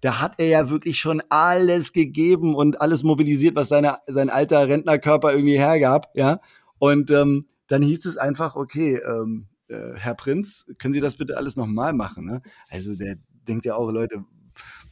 [0.00, 4.68] Da hat er ja wirklich schon alles gegeben und alles mobilisiert, was seine, sein alter
[4.68, 6.40] Rentnerkörper irgendwie hergab, ja.
[6.78, 11.36] Und ähm, dann hieß es einfach, okay, ähm, äh, Herr Prinz, können Sie das bitte
[11.36, 12.26] alles nochmal machen?
[12.26, 12.42] Ne?
[12.68, 14.24] Also der denkt ja auch, Leute,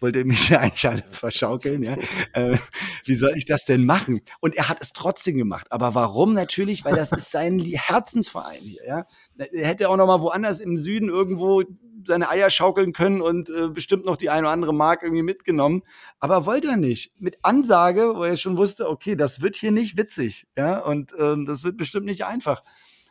[0.01, 1.97] wollte mich ja eigentlich alle verschaukeln, ja.
[2.33, 2.59] Äh,
[3.05, 4.21] wie soll ich das denn machen?
[4.41, 5.69] Und er hat es trotzdem gemacht.
[5.71, 6.35] Aber warum?
[6.35, 9.07] Natürlich, weil das ist sein Herzensverein hier, ja.
[9.37, 11.63] Er hätte auch noch mal woanders im Süden irgendwo
[12.07, 15.83] seine Eier schaukeln können und äh, bestimmt noch die eine oder andere Mark irgendwie mitgenommen.
[16.21, 17.19] Aber wollte er nicht.
[17.21, 20.79] Mit Ansage, wo er schon wusste, okay, das wird hier nicht witzig, ja.
[20.79, 22.63] Und ähm, das wird bestimmt nicht einfach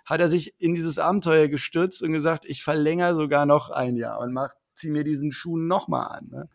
[0.06, 4.20] hat er sich in dieses Abenteuer gestürzt und gesagt, ich verlängere sogar noch ein Jahr
[4.20, 6.28] und mach zieh mir diesen Schuh nochmal an.
[6.30, 6.50] Ne?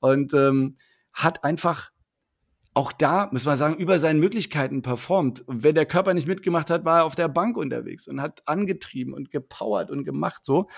[0.00, 0.76] Und ähm,
[1.12, 1.90] hat einfach
[2.74, 5.40] auch da, müssen wir sagen, über seinen Möglichkeiten performt.
[5.48, 8.42] Und wenn der Körper nicht mitgemacht hat, war er auf der Bank unterwegs und hat
[8.46, 10.68] angetrieben und gepowert und gemacht so.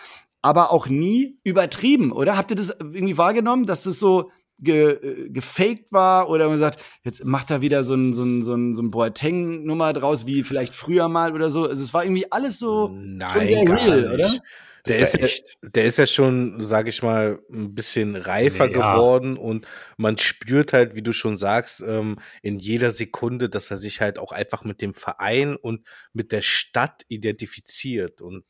[0.41, 2.37] Aber auch nie übertrieben, oder?
[2.37, 6.83] Habt ihr das irgendwie wahrgenommen, dass das so ge, äh, gefaked war oder man sagt,
[7.05, 10.43] jetzt macht er wieder so ein, so ein, so ein, so ein Boateng-Nummer draus, wie
[10.43, 11.67] vielleicht früher mal oder so.
[11.67, 14.13] Also es war irgendwie alles so Nein, sehr real, nicht.
[14.13, 14.39] oder?
[14.87, 18.95] Der ist, ja, der ist ja schon, sag ich mal, ein bisschen reifer ja.
[18.95, 19.67] geworden und
[19.97, 24.19] man spürt halt, wie du schon sagst, ähm, in jeder Sekunde, dass er sich halt
[24.19, 28.45] auch einfach mit dem Verein und mit der Stadt identifiziert und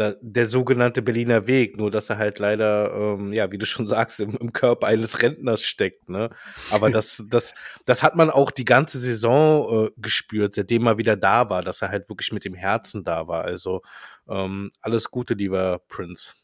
[0.00, 3.86] da, der sogenannte Berliner Weg, nur dass er halt leider, ähm, ja, wie du schon
[3.86, 6.08] sagst, im, im Körper eines Rentners steckt.
[6.08, 6.30] Ne?
[6.70, 11.16] Aber das, das, das hat man auch die ganze Saison äh, gespürt, seitdem er wieder
[11.16, 13.44] da war, dass er halt wirklich mit dem Herzen da war.
[13.44, 13.82] Also
[14.28, 16.39] ähm, alles Gute, lieber Prince.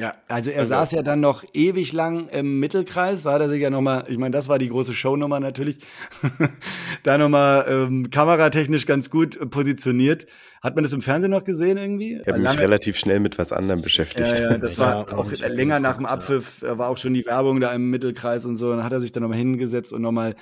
[0.00, 3.50] Ja, also er also, saß ja dann noch ewig lang im Mittelkreis, da hat er
[3.50, 5.76] sich ja nochmal, ich meine, das war die große Shownummer natürlich,
[7.02, 10.26] da nochmal ähm, kameratechnisch ganz gut positioniert.
[10.62, 12.18] Hat man das im Fernsehen noch gesehen irgendwie?
[12.18, 14.38] Ich habe mich relativ schnell mit was anderem beschäftigt.
[14.38, 17.60] Ja, ja das war ja, auch länger nach dem Abpfiff, war auch schon die Werbung
[17.60, 20.34] da im Mittelkreis und so, dann hat er sich dann nochmal hingesetzt und nochmal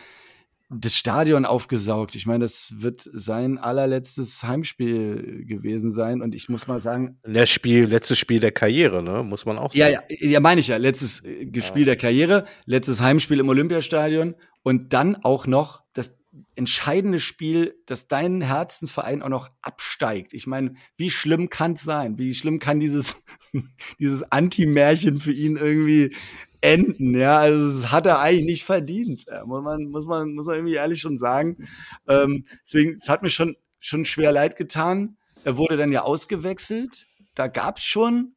[0.70, 2.14] das Stadion aufgesaugt.
[2.14, 6.20] Ich meine, das wird sein allerletztes Heimspiel gewesen sein.
[6.20, 7.18] Und ich muss mal sagen.
[7.22, 9.22] Das Spiel, letztes Spiel der Karriere, ne?
[9.22, 9.78] Muss man auch sagen.
[9.78, 10.76] Ja, ja, ja meine ich ja.
[10.76, 11.86] Letztes äh, Spiel ja.
[11.86, 16.14] der Karriere, letztes Heimspiel im Olympiastadion und dann auch noch das
[16.54, 20.34] entscheidende Spiel, dass dein Herzenverein auch noch absteigt.
[20.34, 22.18] Ich meine, wie schlimm kann es sein?
[22.18, 23.22] Wie schlimm kann dieses,
[23.98, 26.14] dieses Anti-Märchen für ihn irgendwie
[26.60, 27.14] enden.
[27.14, 29.24] Ja, also das hat er eigentlich nicht verdient.
[29.26, 31.68] Ja, muss man, muss man, muss man irgendwie ehrlich schon sagen.
[32.06, 35.16] Ähm, deswegen, es hat mir schon, schon schwer leid getan.
[35.44, 37.06] Er wurde dann ja ausgewechselt.
[37.34, 38.34] Da gab es schon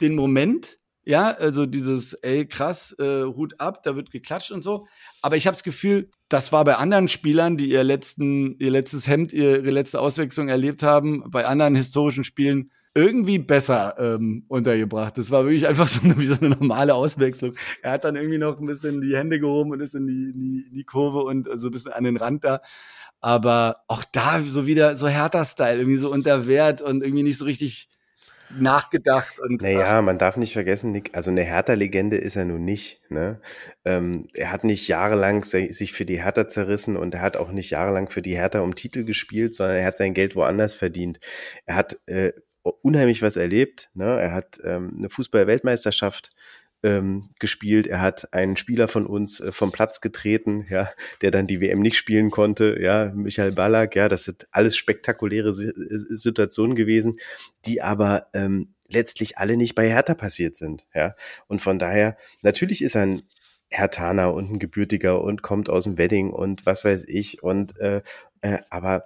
[0.00, 4.86] den Moment, ja, also dieses, ey, krass, äh, Hut ab, da wird geklatscht und so.
[5.20, 9.06] Aber ich habe das Gefühl, das war bei anderen Spielern, die ihr letzten, ihr letztes
[9.06, 15.18] Hemd, ihre letzte Auswechslung erlebt haben, bei anderen historischen Spielen irgendwie besser ähm, untergebracht.
[15.18, 17.54] Das war wirklich einfach so eine, wie so eine normale Auswechslung.
[17.82, 20.40] Er hat dann irgendwie noch ein bisschen die Hände gehoben und ist in die, in
[20.40, 22.60] die, in die Kurve und so ein bisschen an den Rand da.
[23.20, 27.38] Aber auch da so wieder so härter Style, irgendwie so unter Wert und irgendwie nicht
[27.38, 27.88] so richtig
[28.50, 29.38] nachgedacht.
[29.40, 33.00] Und, naja, man darf nicht vergessen, Nick, also eine Hertha-Legende ist er nun nicht.
[33.08, 33.40] Ne?
[33.84, 37.70] Ähm, er hat nicht jahrelang sich für die Hertha zerrissen und er hat auch nicht
[37.70, 41.18] jahrelang für die Hertha um Titel gespielt, sondern er hat sein Geld woanders verdient.
[41.66, 42.32] Er hat äh,
[42.64, 43.90] unheimlich was erlebt.
[43.94, 44.04] Ne?
[44.04, 46.30] Er hat ähm, eine Fußball-Weltmeisterschaft
[46.82, 47.86] ähm, gespielt.
[47.86, 50.90] Er hat einen Spieler von uns äh, vom Platz getreten, ja,
[51.22, 52.78] der dann die WM nicht spielen konnte.
[52.80, 53.96] Ja, Michael Ballack.
[53.96, 55.56] Ja, das sind alles spektakuläre S
[56.22, 57.18] Situationen gewesen,
[57.64, 60.86] die aber ähm, letztlich alle nicht bei Hertha passiert sind.
[60.94, 61.14] Ja,
[61.46, 63.22] und von daher natürlich ist ein
[63.70, 68.02] Hertaner und ein Gebürtiger und kommt aus dem Wedding und was weiß ich und äh,
[68.42, 69.04] äh, aber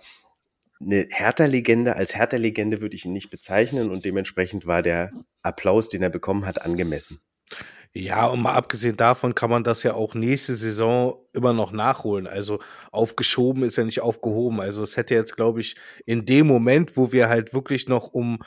[0.80, 5.12] eine Hertha-Legende, als Hertha-Legende würde ich ihn nicht bezeichnen und dementsprechend war der
[5.42, 7.20] Applaus, den er bekommen hat, angemessen.
[7.94, 12.26] Ja, und mal abgesehen davon kann man das ja auch nächste Saison immer noch nachholen.
[12.26, 12.60] Also
[12.92, 14.60] aufgeschoben ist ja nicht aufgehoben.
[14.60, 18.38] Also es hätte jetzt, glaube ich, in dem Moment, wo wir halt wirklich noch um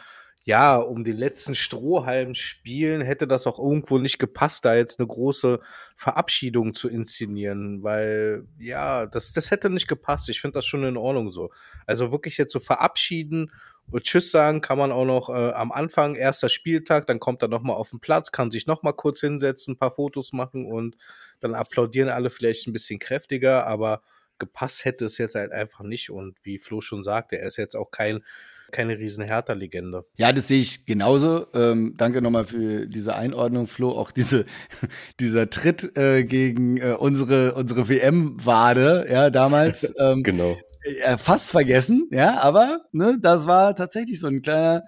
[0.44, 5.08] ja, um den letzten Strohhalm spielen, hätte das auch irgendwo nicht gepasst, da jetzt eine
[5.08, 5.60] große
[5.96, 10.30] Verabschiedung zu inszenieren, weil ja, das, das hätte nicht gepasst.
[10.30, 11.52] Ich finde das schon in Ordnung so.
[11.86, 13.52] Also wirklich jetzt so verabschieden
[13.92, 17.48] und Tschüss sagen kann man auch noch äh, am Anfang, erster Spieltag, dann kommt er
[17.48, 20.96] nochmal auf den Platz, kann sich nochmal kurz hinsetzen, ein paar Fotos machen und
[21.40, 24.02] dann applaudieren alle vielleicht ein bisschen kräftiger, aber
[24.40, 26.10] gepasst hätte es jetzt halt einfach nicht.
[26.10, 28.24] Und wie Flo schon sagte, er ist jetzt auch kein
[28.72, 30.06] keine riesen Hertha-Legende.
[30.18, 31.48] Ja, das sehe ich genauso.
[31.54, 33.92] Ähm, danke nochmal für diese Einordnung, Flo.
[33.92, 34.46] Auch diese,
[35.20, 39.92] dieser Tritt äh, gegen äh, unsere, unsere WM-Wade, ja, damals.
[40.02, 40.58] Ähm, genau.
[41.04, 44.84] Äh, fast vergessen, ja, aber ne, das war tatsächlich so ein kleiner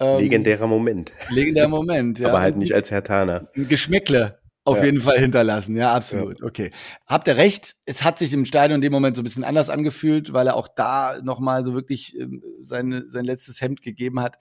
[0.00, 1.12] ähm, legendärer Moment.
[1.30, 2.28] Legendärer Moment, ja.
[2.28, 3.48] aber halt nicht als Hertaner.
[3.54, 4.84] Ein Geschmäckle auf ja.
[4.84, 6.40] jeden Fall hinterlassen, ja, absolut.
[6.40, 6.46] Ja.
[6.46, 6.70] Okay.
[7.06, 9.68] Habt ihr recht, es hat sich im Stadion in dem Moment so ein bisschen anders
[9.68, 14.38] angefühlt, weil er auch da nochmal so wirklich ähm, seine, sein letztes Hemd gegeben hat.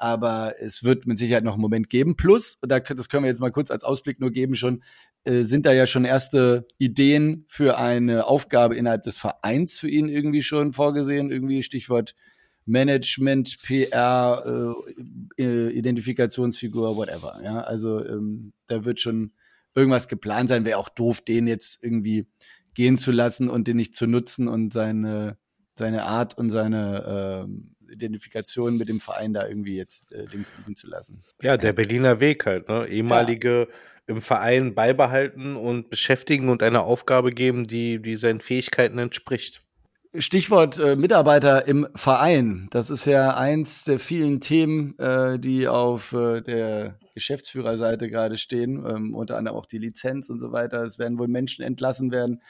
[0.00, 2.16] Aber es wird mit Sicherheit noch einen Moment geben.
[2.16, 4.82] Plus, da, das können wir jetzt mal kurz als Ausblick nur geben, schon
[5.24, 10.08] äh, sind da ja schon erste Ideen für eine Aufgabe innerhalb des Vereins für ihn
[10.08, 11.30] irgendwie schon vorgesehen.
[11.30, 12.14] Irgendwie Stichwort
[12.64, 14.76] Management, PR,
[15.36, 17.40] äh, äh, Identifikationsfigur, whatever.
[17.42, 19.32] Ja, also ähm, da wird schon
[19.78, 20.64] irgendwas geplant sein.
[20.64, 22.26] Wäre auch doof, den jetzt irgendwie
[22.74, 25.38] gehen zu lassen und den nicht zu nutzen und seine,
[25.78, 27.46] seine Art und seine
[27.88, 31.22] äh, Identifikation mit dem Verein da irgendwie jetzt äh, links liegen zu lassen.
[31.42, 32.86] Ja, der Berliner Weg halt, ne?
[32.86, 34.14] Ehemalige ja.
[34.14, 39.64] im Verein beibehalten und beschäftigen und eine Aufgabe geben, die, die seinen Fähigkeiten entspricht.
[40.18, 42.68] Stichwort äh, Mitarbeiter im Verein.
[42.70, 48.84] Das ist ja eins der vielen Themen, äh, die auf äh, der Geschäftsführerseite gerade stehen,
[48.86, 50.82] ähm, unter anderem auch die Lizenz und so weiter.
[50.82, 52.42] Es werden wohl Menschen entlassen werden.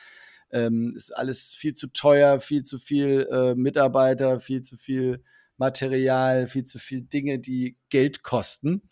[0.51, 5.23] Ähm, ist alles viel zu teuer, viel zu viel äh, Mitarbeiter, viel zu viel
[5.57, 8.83] Material, viel zu viel Dinge, die Geld kosten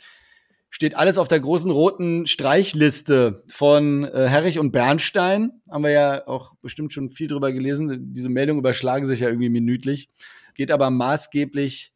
[0.71, 5.61] steht alles auf der großen roten Streichliste von äh, Herrich und Bernstein.
[5.71, 8.13] Haben wir ja auch bestimmt schon viel drüber gelesen.
[8.13, 10.11] Diese Meldungen überschlagen sich ja irgendwie minütlich.
[10.55, 11.93] Geht aber maßgeblich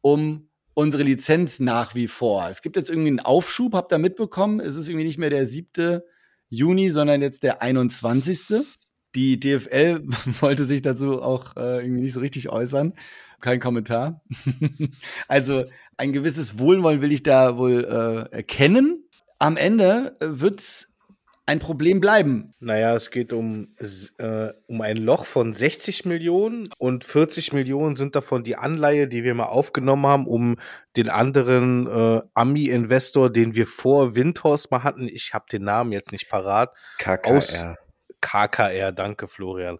[0.00, 2.48] um unsere Lizenz nach wie vor.
[2.50, 4.60] Es gibt jetzt irgendwie einen Aufschub, habt ihr mitbekommen?
[4.60, 6.00] Es ist irgendwie nicht mehr der 7.
[6.48, 8.66] Juni, sondern jetzt der 21.
[9.14, 10.02] Die DFL
[10.40, 12.94] wollte sich dazu auch äh, irgendwie nicht so richtig äußern.
[13.44, 14.22] Kein Kommentar.
[15.28, 15.66] also
[15.98, 19.06] ein gewisses Wohlwollen will ich da wohl äh, erkennen.
[19.38, 20.88] Am Ende äh, wird's
[21.44, 22.54] ein Problem bleiben.
[22.60, 23.74] Naja, es geht um,
[24.16, 29.24] äh, um ein Loch von 60 Millionen und 40 Millionen sind davon die Anleihe, die
[29.24, 30.56] wir mal aufgenommen haben, um
[30.96, 36.12] den anderen äh, Ami-Investor, den wir vor Windhorst mal hatten, ich habe den Namen jetzt
[36.12, 37.76] nicht parat, KKR.
[38.22, 39.78] KKR, danke Florian,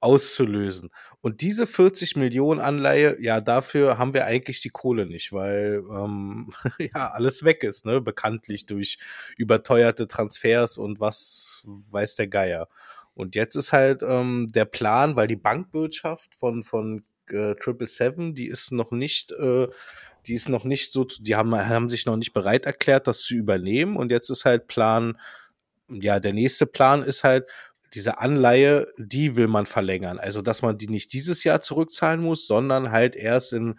[0.00, 0.90] auszulösen.
[1.20, 6.52] Und diese 40 Millionen Anleihe, ja, dafür haben wir eigentlich die Kohle nicht, weil ähm,
[6.78, 8.00] ja alles weg ist, ne?
[8.00, 8.98] Bekanntlich durch
[9.36, 12.68] überteuerte Transfers und was weiß der Geier.
[13.14, 18.34] Und jetzt ist halt ähm, der Plan, weil die Bankwirtschaft von, von äh, Triple Seven,
[18.34, 19.68] die ist noch nicht, äh,
[20.26, 23.34] die ist noch nicht so, die haben, haben sich noch nicht bereit erklärt, das zu
[23.34, 23.96] übernehmen.
[23.96, 25.18] Und jetzt ist halt Plan,
[25.88, 27.46] ja, der nächste Plan ist halt,
[27.94, 30.18] diese Anleihe, die will man verlängern.
[30.18, 33.76] Also, dass man die nicht dieses Jahr zurückzahlen muss, sondern halt erst in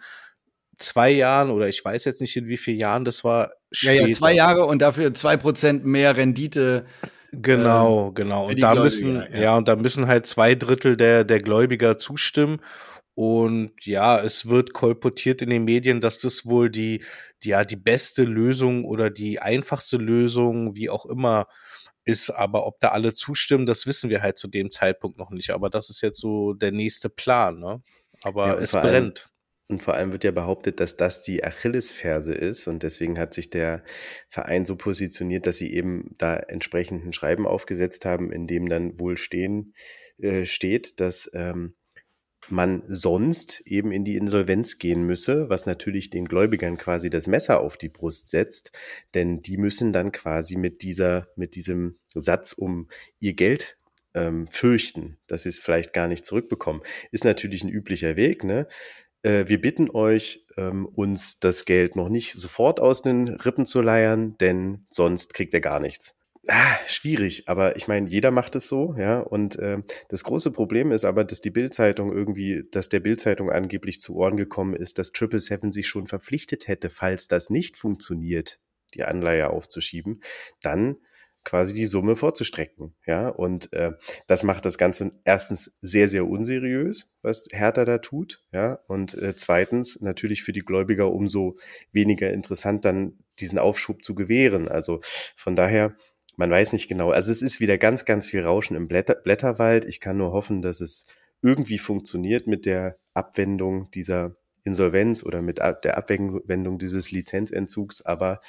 [0.78, 3.52] zwei Jahren oder ich weiß jetzt nicht in wie vielen Jahren das war.
[3.70, 4.02] Später.
[4.02, 6.86] Ja, ja, zwei Jahre und dafür zwei Prozent mehr Rendite.
[7.32, 8.48] Genau, äh, genau.
[8.48, 9.40] Und da müssen, ja.
[9.40, 12.60] ja, und da müssen halt zwei Drittel der, der Gläubiger zustimmen.
[13.14, 17.04] Und ja, es wird kolportiert in den Medien, dass das wohl die,
[17.42, 21.46] die, ja, die beste Lösung oder die einfachste Lösung, wie auch immer,
[22.08, 22.30] ist.
[22.30, 25.50] Aber ob da alle zustimmen, das wissen wir halt zu dem Zeitpunkt noch nicht.
[25.50, 27.82] Aber das ist jetzt so der nächste Plan, ne?
[28.22, 29.30] Aber ja, es brennt.
[29.70, 32.68] Und vor allem wird ja behauptet, dass das die Achillesferse ist.
[32.68, 33.84] Und deswegen hat sich der
[34.30, 38.98] Verein so positioniert, dass sie eben da entsprechend ein Schreiben aufgesetzt haben, in dem dann
[38.98, 39.74] wohl stehen,
[40.16, 41.74] äh, steht, dass ähm,
[42.50, 47.60] man sonst eben in die Insolvenz gehen müsse, was natürlich den Gläubigern quasi das Messer
[47.60, 48.72] auf die Brust setzt,
[49.14, 52.88] denn die müssen dann quasi mit dieser, mit diesem Satz um
[53.20, 53.78] ihr Geld
[54.14, 56.82] ähm, fürchten, dass sie es vielleicht gar nicht zurückbekommen.
[57.12, 58.66] Ist natürlich ein üblicher Weg, ne?
[59.22, 63.82] Äh, wir bitten euch, ähm, uns das Geld noch nicht sofort aus den Rippen zu
[63.82, 66.14] leiern, denn sonst kriegt ihr gar nichts.
[66.50, 69.20] Ah, schwierig, aber ich meine, jeder macht es so, ja.
[69.20, 74.00] Und äh, das große Problem ist aber, dass die Bildzeitung irgendwie, dass der Bildzeitung angeblich
[74.00, 78.60] zu Ohren gekommen ist, dass Triple Seven sich schon verpflichtet hätte, falls das nicht funktioniert,
[78.94, 80.22] die Anleihe aufzuschieben,
[80.62, 80.96] dann
[81.44, 83.28] quasi die Summe vorzustrecken, ja.
[83.28, 83.92] Und äh,
[84.26, 88.80] das macht das Ganze erstens sehr, sehr unseriös, was Hertha da tut, ja.
[88.86, 91.58] Und äh, zweitens natürlich für die Gläubiger umso
[91.92, 94.66] weniger interessant, dann diesen Aufschub zu gewähren.
[94.66, 95.00] Also
[95.36, 95.94] von daher
[96.38, 97.10] man weiß nicht genau.
[97.10, 99.84] Also es ist wieder ganz, ganz viel Rauschen im Blätter Blätterwald.
[99.84, 101.06] Ich kann nur hoffen, dass es
[101.42, 108.02] irgendwie funktioniert mit der Abwendung dieser Insolvenz oder mit der Abwendung dieses Lizenzentzugs.
[108.02, 108.40] Aber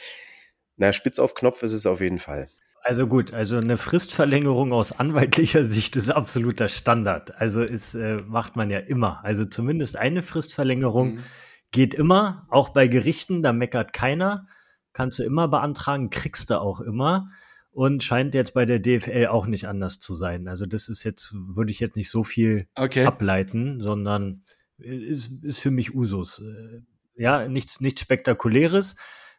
[0.78, 2.47] na, spitz auf Knopf ist es auf jeden Fall.
[2.84, 7.41] Also gut, also eine Fristverlängerung aus anwaltlicher Sicht ist absoluter Standard.
[7.41, 9.25] Also ist, äh, macht man ja immer.
[9.25, 11.23] Also zumindest eine Fristverlängerung mhm.
[11.71, 14.47] geht immer, auch bei Gerichten, da meckert keiner.
[14.93, 17.25] Kannst du immer beantragen, kriegst du auch immer
[17.71, 20.47] und scheint jetzt bei der DFL auch nicht anders zu sein.
[20.47, 23.05] Also das ist jetzt, würde ich jetzt nicht so viel okay.
[23.05, 24.43] ableiten, sondern
[24.77, 26.39] ist, ist für mich Usus.
[26.39, 26.82] Äh,
[27.15, 28.95] ja, nichts, nichts Spektakuläres,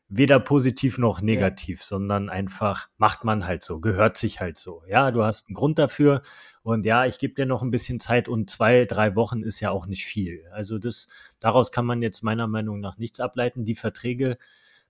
[0.09, 1.87] weder positiv noch negativ, ja.
[1.87, 4.83] sondern einfach macht man halt so, gehört sich halt so.
[4.87, 6.23] Ja, du hast einen Grund dafür
[6.63, 9.71] und ja, ich gebe dir noch ein bisschen Zeit und zwei, drei Wochen ist ja
[9.71, 10.45] auch nicht viel.
[10.53, 13.65] Also das, daraus kann man jetzt meiner Meinung nach nichts ableiten.
[13.65, 14.37] Die Verträge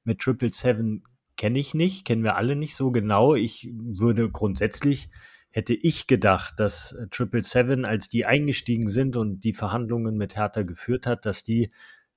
[0.04, 1.04] mit Triple Seven
[1.40, 3.34] kenne ich nicht, kennen wir alle nicht so genau.
[3.34, 5.08] Ich würde grundsätzlich,
[5.48, 10.64] hätte ich gedacht, dass Triple Seven, als die eingestiegen sind und die Verhandlungen mit Hertha
[10.64, 11.70] geführt hat, dass die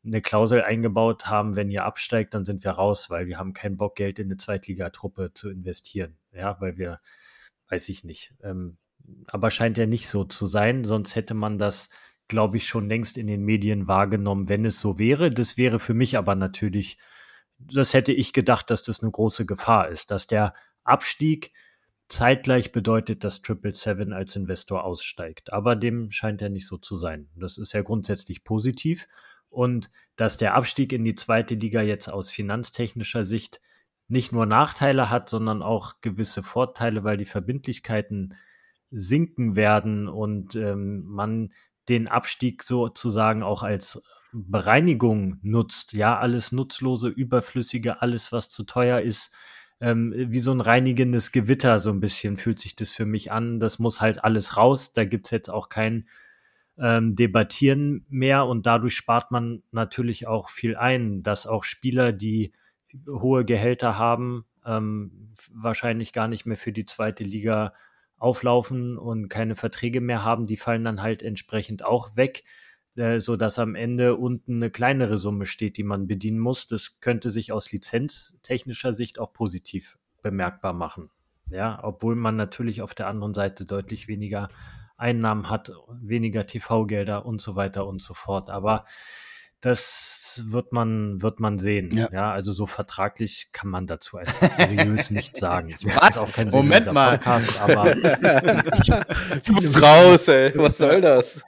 [0.05, 3.77] eine Klausel eingebaut haben, wenn ihr absteigt, dann sind wir raus, weil wir haben keinen
[3.77, 6.17] Bock, Geld in eine Zweitligatruppe zu investieren.
[6.33, 6.99] Ja, weil wir,
[7.69, 8.33] weiß ich nicht.
[8.43, 8.75] Ähm,
[9.27, 11.89] aber scheint ja nicht so zu sein, sonst hätte man das,
[12.27, 15.31] glaube ich, schon längst in den Medien wahrgenommen, wenn es so wäre.
[15.31, 16.97] Das wäre für mich aber natürlich
[17.71, 20.53] das hätte ich gedacht, dass das eine große Gefahr ist, dass der
[20.83, 21.51] Abstieg
[22.07, 25.53] zeitgleich bedeutet, dass Triple Seven als Investor aussteigt.
[25.53, 27.29] Aber dem scheint ja nicht so zu sein.
[27.35, 29.07] Das ist ja grundsätzlich positiv.
[29.49, 33.61] Und dass der Abstieg in die zweite Liga jetzt aus finanztechnischer Sicht
[34.07, 38.35] nicht nur Nachteile hat, sondern auch gewisse Vorteile, weil die Verbindlichkeiten
[38.91, 41.51] sinken werden und ähm, man
[41.89, 44.01] den Abstieg sozusagen auch als
[44.33, 49.31] Bereinigung nutzt, ja, alles nutzlose, überflüssige, alles, was zu teuer ist,
[49.79, 53.59] ähm, wie so ein reinigendes Gewitter, so ein bisschen fühlt sich das für mich an.
[53.59, 54.93] Das muss halt alles raus.
[54.93, 56.07] Da gibt's jetzt auch kein
[56.77, 62.53] ähm, debattieren mehr und dadurch spart man natürlich auch viel ein, dass auch Spieler, die
[63.07, 67.73] hohe Gehälter haben, ähm, wahrscheinlich gar nicht mehr für die zweite Liga
[68.17, 72.43] auflaufen und keine Verträge mehr haben, die fallen dann halt entsprechend auch weg,
[72.95, 76.67] äh, so dass am Ende unten eine kleinere Summe steht, die man bedienen muss.
[76.67, 81.09] Das könnte sich aus lizenztechnischer Sicht auch positiv bemerkbar machen.
[81.49, 84.49] Ja, obwohl man natürlich auf der anderen Seite deutlich weniger
[84.97, 85.71] Einnahmen hat,
[86.01, 88.49] weniger TV-Gelder und so weiter und so fort.
[88.49, 88.85] Aber
[89.63, 91.89] das wird man, wird man sehen.
[91.95, 92.09] Ja.
[92.11, 92.31] ja.
[92.33, 95.69] also so vertraglich kann man dazu einfach seriös nichts sagen.
[95.69, 96.17] Ich Was?
[96.17, 97.17] Auch kein Moment mal.
[97.17, 97.95] Podcast, aber
[99.45, 100.51] du bist raus, ey.
[100.55, 101.41] Was soll das?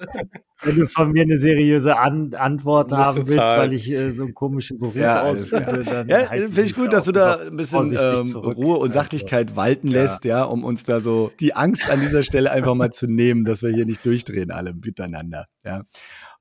[0.61, 3.59] Wenn du von mir eine seriöse An Antwort haben willst, zahlen.
[3.59, 6.07] weil ich äh, so einen komischen Beruf ja, ausübe, dann.
[6.07, 9.89] Ja, finde ich gut, dass du da ein bisschen ähm, Ruhe und Sachlichkeit also, walten
[9.89, 10.39] lässt, ja.
[10.39, 13.61] ja, um uns da so die Angst an dieser Stelle einfach mal zu nehmen, dass
[13.61, 15.47] wir hier nicht durchdrehen, alle miteinander.
[15.65, 15.83] Ja.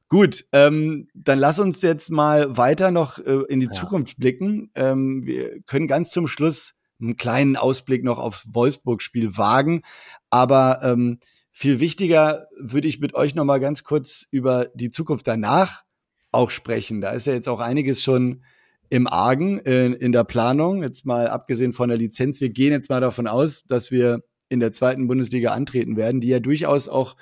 [0.08, 3.72] Gut, ähm, dann lass uns jetzt mal weiter noch äh, in die ja.
[3.72, 4.70] Zukunft blicken.
[4.74, 9.82] Ähm, wir können ganz zum Schluss einen kleinen Ausblick noch aufs Wolfsburg-Spiel wagen.
[10.30, 11.18] Aber ähm,
[11.50, 15.84] viel wichtiger würde ich mit euch noch mal ganz kurz über die Zukunft danach
[16.32, 17.00] auch sprechen.
[17.00, 18.42] Da ist ja jetzt auch einiges schon
[18.90, 20.82] im Argen in, in der Planung.
[20.82, 22.40] Jetzt mal abgesehen von der Lizenz.
[22.40, 26.28] Wir gehen jetzt mal davon aus, dass wir in der zweiten Bundesliga antreten werden, die
[26.28, 27.16] ja durchaus auch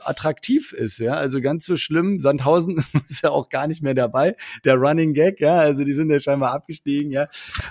[0.00, 1.14] attraktiv ist, ja.
[1.14, 2.20] Also ganz so schlimm.
[2.20, 2.76] Sandhausen
[3.08, 4.34] ist ja auch gar nicht mehr dabei.
[4.64, 5.58] Der Running Gag, ja.
[5.58, 7.28] Also die sind ja scheinbar abgestiegen, ja.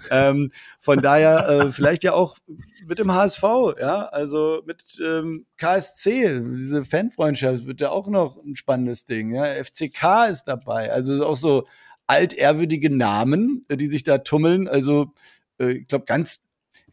[0.10, 2.38] Ähm, von daher äh, vielleicht ja auch
[2.86, 3.44] mit dem HSV,
[3.80, 4.06] ja.
[4.06, 9.46] Also mit ähm, KSC, diese Fanfreundschaft wird ja auch noch ein spannendes Ding, ja.
[9.64, 10.92] FCK ist dabei.
[10.92, 11.68] Also auch so
[12.08, 14.68] altehrwürdige Namen, die sich da tummeln.
[14.70, 15.14] Also
[15.60, 16.48] äh, ich glaube, ganz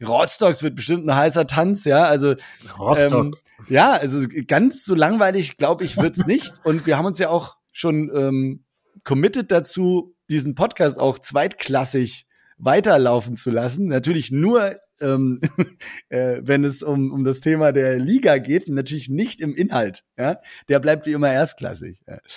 [0.04, 2.04] Rostock wird bestimmt ein heißer Tanz, ja.
[2.04, 2.34] Also
[2.78, 3.26] Rostock.
[3.26, 3.34] Ähm,
[3.68, 6.64] ja, also ganz so langweilig, glaube ich, wird's nicht.
[6.64, 8.64] Und wir haben uns ja auch schon ähm,
[9.04, 12.26] committed dazu, diesen Podcast auch zweitklassig
[12.56, 13.86] weiterlaufen zu lassen.
[13.86, 15.40] Natürlich nur, ähm,
[16.08, 20.04] äh, wenn es um, um das Thema der Liga geht, natürlich nicht im Inhalt.
[20.16, 20.38] Ja?
[20.68, 22.02] Der bleibt wie immer erstklassig.
[22.06, 22.18] Ja.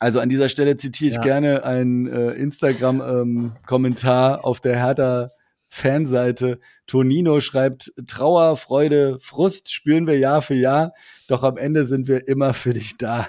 [0.00, 1.22] Also an dieser Stelle zitiere ich ja.
[1.22, 5.32] gerne einen äh, Instagram-Kommentar ähm, auf der Hertha
[5.74, 6.60] Fanseite.
[6.86, 10.92] Tonino schreibt, Trauer, Freude, Frust spüren wir Jahr für Jahr,
[11.28, 13.26] doch am Ende sind wir immer für dich da.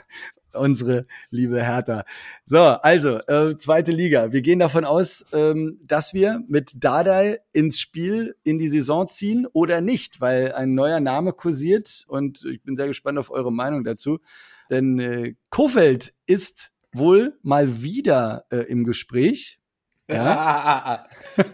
[0.54, 2.04] Unsere liebe Hertha.
[2.46, 4.34] So, also, äh, zweite Liga.
[4.34, 9.48] Wir gehen davon aus, ähm, dass wir mit Dardai ins Spiel in die Saison ziehen
[9.54, 13.86] oder nicht, weil ein neuer Name kursiert und ich bin sehr gespannt auf eure Meinung
[13.86, 14.20] dazu.
[14.70, 19.60] Denn äh, Kofeld ist wohl mal wieder äh, im Gespräch
[20.08, 21.06] ja?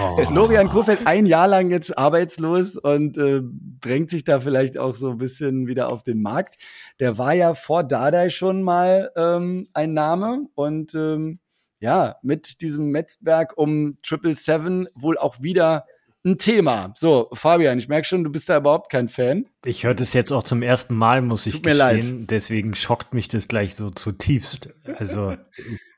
[0.00, 0.24] oh.
[0.24, 3.42] Florian Kurfeld ein Jahr lang jetzt arbeitslos und äh,
[3.80, 6.56] drängt sich da vielleicht auch so ein bisschen wieder auf den Markt.
[7.00, 11.38] Der war ja vor Dardai schon mal ähm, ein Name und ähm,
[11.80, 15.86] ja, mit diesem Metzberg um Triple Seven wohl auch wieder
[16.24, 16.92] ein Thema.
[16.96, 19.46] So, Fabian, ich merke schon, du bist da überhaupt kein Fan.
[19.64, 22.18] Ich höre das jetzt auch zum ersten Mal, muss ich Tut mir gestehen.
[22.18, 22.30] Leid.
[22.30, 24.74] Deswegen schockt mich das gleich so zutiefst.
[24.98, 25.36] Also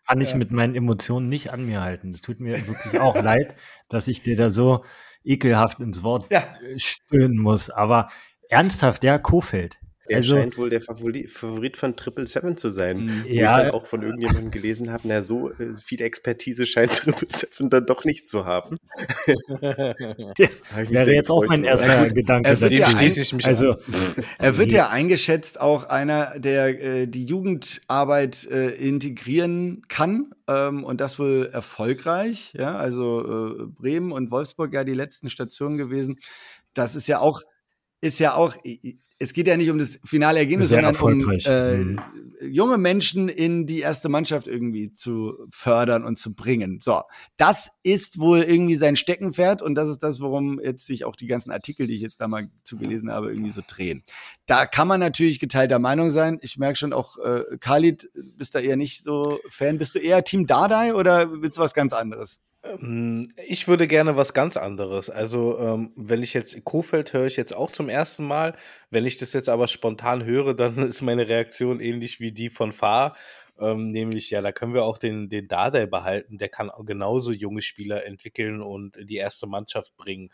[0.07, 2.13] kann ich mit meinen Emotionen nicht an mir halten.
[2.13, 3.55] Es tut mir wirklich auch leid,
[3.89, 4.85] dass ich dir da so
[5.25, 6.45] ekelhaft ins Wort ja.
[6.77, 7.71] stöhnen muss.
[7.71, 8.09] Aber
[8.49, 9.79] ernsthaft, der Kofeld.
[10.09, 13.07] Der also, scheint wohl der Favorit von Triple Seven zu sein.
[13.07, 13.43] Mm, ja.
[13.43, 17.29] Wo ich dann auch von irgendjemandem gelesen habe, na, so äh, viel Expertise scheint Triple
[17.31, 18.79] Seven dann doch nicht zu haben.
[19.61, 19.85] ja,
[20.91, 22.49] wäre jetzt auch mein erster Gedanke.
[22.49, 23.77] Er wird, ja ein, also,
[24.39, 31.01] er wird ja eingeschätzt auch einer, der äh, die Jugendarbeit äh, integrieren kann ähm, und
[31.01, 32.53] das wohl erfolgreich.
[32.59, 36.19] Ja, also äh, Bremen und Wolfsburg ja die letzten Stationen gewesen.
[36.75, 37.43] Das ist ja auch
[38.03, 38.57] ist ja auch,
[39.23, 42.01] es geht ja nicht um das finale Ergebnis, sondern um äh, mhm.
[42.41, 46.81] junge Menschen in die erste Mannschaft irgendwie zu fördern und zu bringen.
[46.83, 47.03] So,
[47.37, 51.29] das ist wohl irgendwie sein Steckenpferd und das ist das, worum jetzt sich auch die
[51.29, 54.03] ganzen Artikel, die ich jetzt da mal zugelesen habe, irgendwie so drehen.
[54.47, 56.39] Da kann man natürlich geteilter Meinung sein.
[56.43, 59.79] Ich merke schon auch, äh, Khalid, bist da eher nicht so Fan.
[59.79, 62.41] Bist du eher Team Dardai oder willst du was ganz anderes?
[62.65, 65.11] Ähm, ich würde gerne was ganz anderes.
[65.11, 68.55] Also, ähm, wenn ich jetzt Kofeld höre ich jetzt auch zum ersten Mal.
[68.91, 72.73] Wenn ich das jetzt aber spontan höre, dann ist meine Reaktion ähnlich wie die von
[72.73, 73.17] Fahr.
[73.59, 76.39] Ähm, nämlich, ja, da können wir auch den, den Dardai behalten.
[76.39, 80.31] Der kann genauso junge Spieler entwickeln und die erste Mannschaft bringen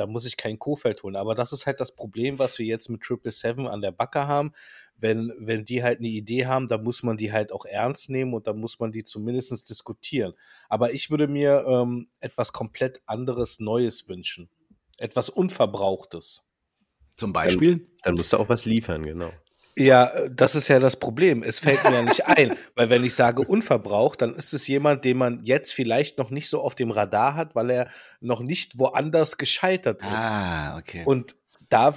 [0.00, 1.14] da muss ich kein Kofeld holen.
[1.14, 4.26] Aber das ist halt das Problem, was wir jetzt mit Triple Seven an der Backe
[4.26, 4.52] haben.
[4.96, 8.32] Wenn, wenn die halt eine Idee haben, da muss man die halt auch ernst nehmen
[8.32, 10.32] und da muss man die zumindest diskutieren.
[10.70, 14.48] Aber ich würde mir ähm, etwas komplett anderes, Neues wünschen.
[14.96, 16.46] Etwas Unverbrauchtes.
[17.18, 17.76] Zum Beispiel?
[17.76, 19.30] Dann, dann musst du auch was liefern, genau.
[19.80, 21.42] Ja, das ist ja das Problem.
[21.42, 25.04] Es fällt mir ja nicht ein, weil wenn ich sage unverbraucht, dann ist es jemand,
[25.04, 27.88] den man jetzt vielleicht noch nicht so auf dem Radar hat, weil er
[28.20, 30.30] noch nicht woanders gescheitert ist.
[30.30, 31.02] Ah, okay.
[31.06, 31.34] Und
[31.70, 31.94] da,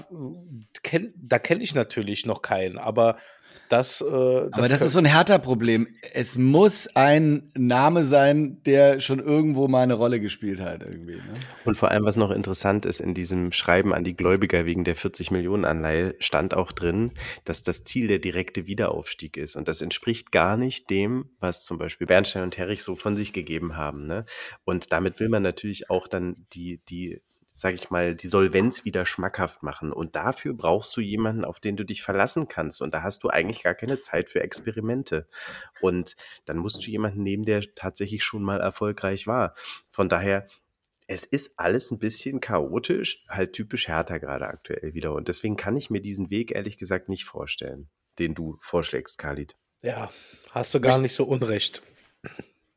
[0.84, 3.18] kenn, da kenne ich natürlich noch keinen, aber
[3.70, 5.88] das, äh, das Aber das ist so ein härter Problem.
[6.14, 11.16] Es muss ein Name sein, der schon irgendwo mal eine Rolle gespielt hat irgendwie.
[11.16, 11.34] Ne?
[11.66, 14.96] Und vor allem, was noch interessant ist, in diesem Schreiben an die Gläubiger wegen der
[14.96, 17.14] 40 Millionen Anleihe stand auch drin,
[17.46, 19.56] dass das Ziel der direkte Wiederaufstieg ist.
[19.56, 23.34] Und das entspricht gar nicht dem, was zum Beispiel Bernstein und Herrich so von sich
[23.34, 24.06] gegeben haben.
[24.06, 24.26] Ne?
[24.66, 27.22] Und damit will man natürlich auch dann die, die
[27.56, 29.92] sage ich mal, die Solvenz wieder schmackhaft machen.
[29.92, 32.82] Und dafür brauchst du jemanden, auf den du dich verlassen kannst.
[32.82, 35.28] Und da hast du eigentlich gar keine Zeit für Experimente.
[35.82, 39.54] Und dann musst du jemanden nehmen, der tatsächlich schon mal erfolgreich war.
[39.90, 40.48] Von daher,
[41.08, 45.14] es ist alles ein bisschen chaotisch, halt typisch härter gerade aktuell wieder.
[45.14, 47.90] Und deswegen kann ich mir diesen Weg ehrlich gesagt nicht vorstellen,
[48.20, 49.56] den du vorschlägst, Khalid.
[49.82, 50.10] Ja,
[50.52, 51.82] hast du gar nicht so unrecht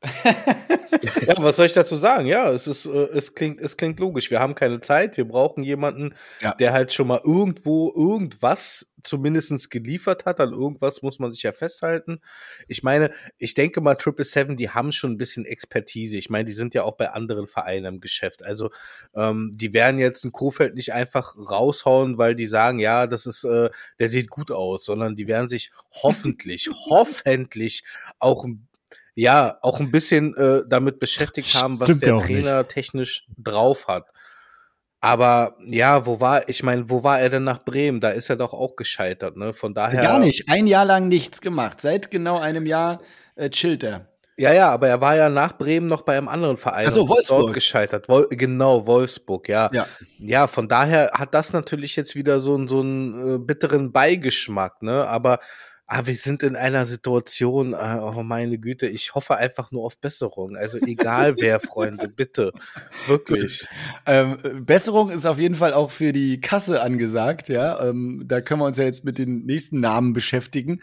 [0.03, 2.27] ja, was soll ich dazu sagen?
[2.27, 4.31] Ja, es ist, äh, es klingt, es klingt logisch.
[4.31, 5.17] Wir haben keine Zeit.
[5.17, 6.55] Wir brauchen jemanden, ja.
[6.55, 10.41] der halt schon mal irgendwo irgendwas zumindest geliefert hat.
[10.41, 12.21] An irgendwas muss man sich ja festhalten.
[12.69, 16.19] Ich meine, ich denke mal, Triple Seven, die haben schon ein bisschen Expertise.
[16.19, 18.45] Ich meine, die sind ja auch bei anderen Vereinen im Geschäft.
[18.45, 18.71] Also,
[19.15, 23.45] ähm, die werden jetzt ein Kofeld nicht einfach raushauen, weil die sagen, ja, das ist,
[23.45, 25.71] äh, der sieht gut aus, sondern die werden sich
[26.03, 27.85] hoffentlich, hoffentlich
[28.19, 28.67] auch ein
[29.17, 32.71] ja auch ein bisschen äh, damit beschäftigt haben, was der Trainer nicht.
[32.71, 34.07] technisch drauf hat.
[35.01, 38.01] Aber ja, wo war, ich meine, wo war er denn nach Bremen?
[38.01, 39.53] Da ist er doch auch gescheitert, ne?
[39.53, 40.03] Von daher.
[40.03, 40.49] Gar nicht.
[40.49, 41.81] Ein Jahr lang nichts gemacht.
[41.81, 43.01] Seit genau einem Jahr
[43.37, 44.09] äh, chillt er.
[44.39, 46.89] Ja, ja, aber er war ja nach Bremen noch bei einem anderen Verein.
[46.91, 47.41] Ach Wolfsburg.
[47.41, 48.09] Dort gescheitert.
[48.09, 49.71] Wol genau, Wolfsburg, ja.
[49.73, 49.87] ja.
[50.19, 55.09] Ja, von daher hat das natürlich jetzt wieder so, so einen äh, bitteren Beigeschmack, ne?
[55.09, 55.39] Aber
[55.89, 59.99] Ah, wir sind in einer Situation, äh, oh meine Güte, ich hoffe einfach nur auf
[60.01, 60.57] Besserung.
[60.57, 62.53] Also egal wer, Freunde, bitte.
[63.07, 63.69] Wirklich.
[64.05, 67.81] Ähm, Besserung ist auf jeden Fall auch für die Kasse angesagt, ja.
[67.81, 70.81] Ähm, da können wir uns ja jetzt mit den nächsten Namen beschäftigen.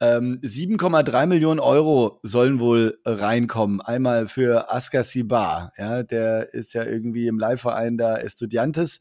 [0.00, 3.80] Ähm, 7,3 Millionen Euro sollen wohl reinkommen.
[3.80, 9.00] Einmal für Askar Sibar, ja, der ist ja irgendwie im Leihverein da Estudiantes.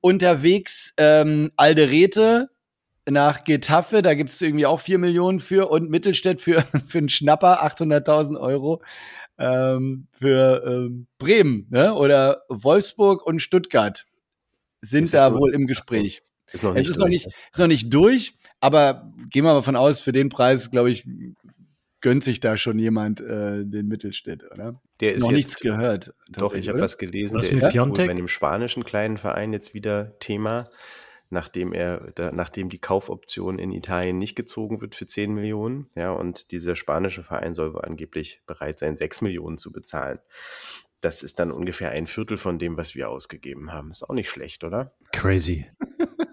[0.00, 2.50] Unterwegs ähm, Alderete,
[3.10, 7.08] nach Getafe, da gibt es irgendwie auch vier Millionen für und Mittelstädt für, für einen
[7.08, 8.82] Schnapper, 800.000 Euro
[9.38, 11.94] ähm, für ähm, Bremen ne?
[11.94, 14.06] oder Wolfsburg und Stuttgart
[14.80, 16.22] sind da wohl im Gespräch.
[16.52, 19.62] Ist noch nicht, es ist, noch nicht, ist noch nicht durch, aber gehen wir mal
[19.62, 21.06] von aus, für den Preis, glaube ich,
[22.00, 24.80] gönnt sich da schon jemand äh, den Mittelstädt, oder?
[25.00, 26.14] Der ist noch jetzt, nichts gehört.
[26.30, 27.38] Doch, ich habe was gelesen.
[27.38, 30.70] Was der ist wohl bei einem spanischen kleinen Verein jetzt wieder Thema
[31.30, 35.88] nachdem er, da, nachdem die Kaufoption in Italien nicht gezogen wird für 10 Millionen.
[35.94, 40.18] Ja, und dieser spanische Verein soll wohl angeblich bereit sein, 6 Millionen zu bezahlen.
[41.00, 43.92] Das ist dann ungefähr ein Viertel von dem, was wir ausgegeben haben.
[43.92, 44.92] Ist auch nicht schlecht, oder?
[45.12, 45.66] Crazy.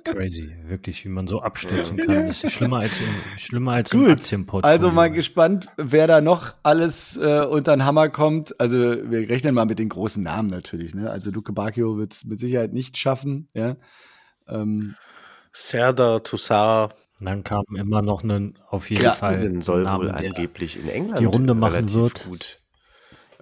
[0.03, 2.27] Crazy, wirklich, wie man so abstürzen kann.
[2.27, 4.05] Das ist schlimmer als, im, schlimmer als Gut.
[4.05, 4.73] im Aktienportfolio.
[4.73, 8.59] Also mal gespannt, wer da noch alles äh, unter den Hammer kommt.
[8.59, 10.95] Also wir rechnen mal mit den großen Namen natürlich.
[10.95, 11.11] Ne?
[11.11, 13.49] Also Luke Bacchio wird es mit Sicherheit nicht schaffen.
[13.53, 13.75] Ja.
[14.47, 14.95] Ähm,
[15.51, 16.93] Serdar Toussaint.
[17.19, 21.25] Dann kam immer noch ein auf jeden Fall soll Namen, wohl angeblich in England die
[21.25, 22.25] Runde machen wird.
[22.25, 22.59] gut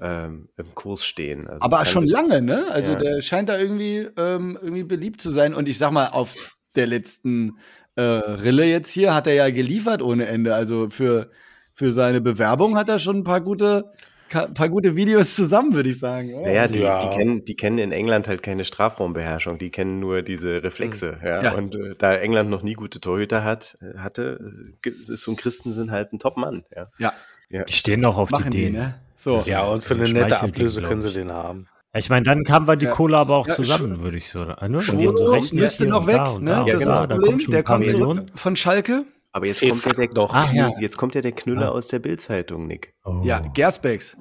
[0.02, 1.48] ähm, im Kurs stehen.
[1.48, 2.68] Also Aber schon lange, ne?
[2.70, 2.98] Also ja.
[2.98, 5.54] der scheint da irgendwie ähm, irgendwie beliebt zu sein.
[5.54, 7.58] Und ich sag mal, auf der letzten
[7.96, 10.56] äh, Rille jetzt hier hat er ja geliefert ohne Ende.
[10.56, 11.30] Also für
[11.74, 13.86] für seine Bewerbung hat er schon ein paar gute
[14.34, 16.34] paar gute Videos zusammen, würde ich sagen.
[16.34, 16.48] Oder?
[16.48, 17.00] Naja, die, ja.
[17.00, 21.18] die, kennen, die kennen in England halt keine Strafraumbeherrschung, die kennen nur diese Reflexe.
[21.20, 21.28] Mhm.
[21.28, 21.44] Ja?
[21.44, 21.52] ja.
[21.54, 25.38] Und äh, da England noch nie gute Torhüter hat, äh, hatte, äh, ist so ein
[25.38, 26.66] Christensen halt ein Top-Mann.
[26.76, 26.84] Ja.
[26.98, 27.14] ja.
[27.50, 27.64] ja.
[27.64, 28.74] Die stehen auch auf Machen die Ideen.
[28.74, 28.96] Ne?
[29.16, 29.38] So.
[29.46, 31.68] Ja, und für eine nette Ablöse können sie den haben.
[31.96, 34.44] Ich meine, dann kamen wir die Kohle aber auch zusammen, würde ich so.
[34.44, 34.82] Ne?
[34.82, 36.66] Schwurzburg so müsste noch weg, ne?
[36.68, 37.06] Ja, genau.
[37.06, 39.06] Da kommt schon der kommt von Schalke.
[39.34, 40.34] Aber jetzt kommt, ja der, doch.
[40.34, 40.72] Ah, ja.
[40.80, 41.72] jetzt kommt ja der Knüller ah.
[41.72, 42.96] aus der Bildzeitung, Nick.
[43.04, 43.22] Oh.
[43.24, 44.16] Ja, Gersbecks.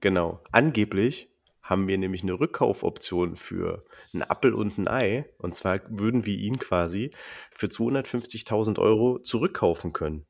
[0.00, 0.42] Genau.
[0.52, 1.30] Angeblich
[1.62, 5.24] haben wir nämlich eine Rückkaufoption für einen Appel und ein Ei.
[5.38, 7.10] Und zwar würden wir ihn quasi
[7.50, 10.26] für 250.000 Euro zurückkaufen können.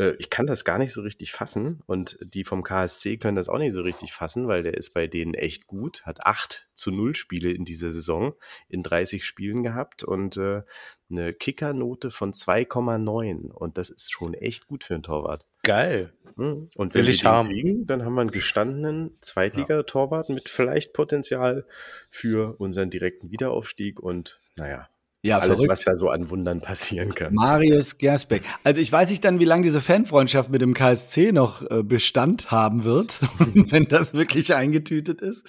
[0.00, 3.48] Äh, ich kann das gar nicht so richtig fassen und die vom KSC können das
[3.48, 6.90] auch nicht so richtig fassen, weil der ist bei denen echt gut, hat 8 zu
[6.90, 8.34] 0 Spiele in dieser Saison
[8.68, 10.62] in 30 Spielen gehabt und äh,
[11.10, 15.44] eine Kickernote von 2,9 und das ist schon echt gut für einen Torwart.
[15.62, 16.14] Geil.
[16.36, 16.68] Hm.
[16.74, 17.48] Und wenn Will wir ich haben.
[17.48, 21.66] kriegen, dann haben wir einen gestandenen Zweitliga-Torwart mit vielleicht Potenzial
[22.10, 24.88] für unseren direkten Wiederaufstieg und naja,
[25.22, 25.70] Ja, Alles, verrückt.
[25.70, 27.34] was da so an Wundern passieren kann.
[27.34, 28.42] Marius Gersbeck.
[28.64, 32.50] Also ich weiß nicht dann, wie lange diese Fanfreundschaft mit dem KSC noch äh, Bestand
[32.50, 33.20] haben wird,
[33.54, 35.46] wenn das wirklich eingetütet ist.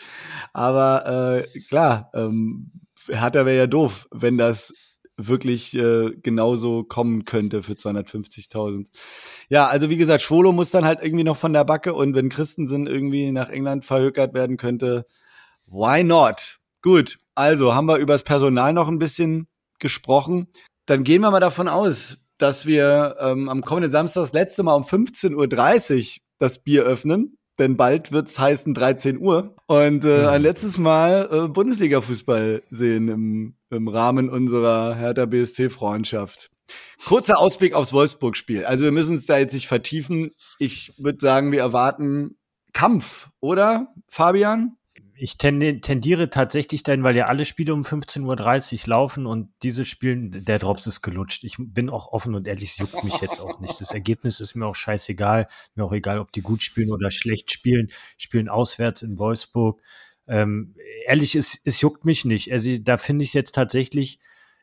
[0.51, 2.71] Aber äh, klar, ähm,
[3.07, 4.73] Hertha wäre ja doof, wenn das
[5.15, 8.87] wirklich äh, genauso kommen könnte für 250.000.
[9.49, 12.27] Ja, also wie gesagt, Schwolo muss dann halt irgendwie noch von der Backe und wenn
[12.29, 15.05] Christensen irgendwie nach England verhökert werden könnte,
[15.67, 16.59] why not?
[16.81, 19.47] Gut, also haben wir übers Personal noch ein bisschen
[19.81, 20.47] gesprochen.
[20.85, 24.75] Dann gehen wir mal davon aus, dass wir ähm, am kommenden Samstag das letzte Mal
[24.75, 27.37] um 15.30 Uhr das Bier öffnen.
[27.59, 29.55] Denn bald wird es heißen 13 Uhr.
[29.67, 36.49] Und äh, ein letztes Mal äh, Bundesliga-Fußball sehen im, im Rahmen unserer Hertha BSC-Freundschaft.
[37.05, 38.65] Kurzer Ausblick aufs Wolfsburg-Spiel.
[38.65, 40.31] Also wir müssen uns da jetzt nicht vertiefen.
[40.57, 42.37] Ich würde sagen, wir erwarten
[42.73, 44.77] Kampf, oder, Fabian?
[45.23, 48.25] Ich tendiere tatsächlich dann, weil ja alle Spiele um 15.30
[48.81, 51.43] Uhr laufen und diese Spielen, der Drops ist gelutscht.
[51.43, 53.79] Ich bin auch offen und ehrlich, es juckt mich jetzt auch nicht.
[53.79, 55.47] Das Ergebnis ist mir auch scheißegal.
[55.75, 57.91] Mir auch egal, ob die gut spielen oder schlecht spielen.
[58.17, 59.79] Spielen auswärts in Wolfsburg.
[60.27, 60.73] Ähm,
[61.05, 62.51] ehrlich, es, es juckt mich nicht.
[62.51, 64.17] Also da finde ich es jetzt tatsächlich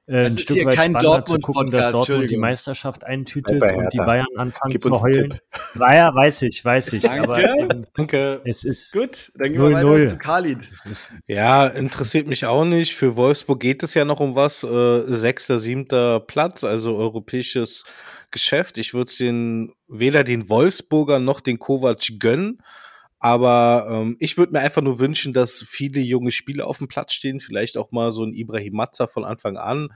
[0.09, 3.99] äh, ein Stück weit kein spannender zu gucken, dass Dortmund die Meisterschaft eintütet und die
[3.99, 5.39] Bayern anfangen Gib zu heulen.
[5.75, 7.03] War ja, weiß ich, weiß ich.
[7.03, 7.23] Danke.
[7.23, 8.41] Aber, ähm, Danke.
[8.45, 9.31] Es ist gut.
[9.37, 10.09] Dann gehen wir weiter 0.
[10.09, 10.71] zu Khalid.
[11.27, 12.95] Ja, interessiert mich auch nicht.
[12.95, 14.65] Für Wolfsburg geht es ja noch um was.
[14.65, 17.85] Äh, sechster, siebter Platz, also europäisches
[18.31, 18.79] Geschäft.
[18.79, 22.63] Ich würde den weder den Wolfsburger noch den Kovac gönnen.
[23.21, 27.13] Aber ähm, ich würde mir einfach nur wünschen, dass viele junge Spieler auf dem Platz
[27.13, 29.89] stehen, vielleicht auch mal so ein Ibrahim Matza von Anfang an.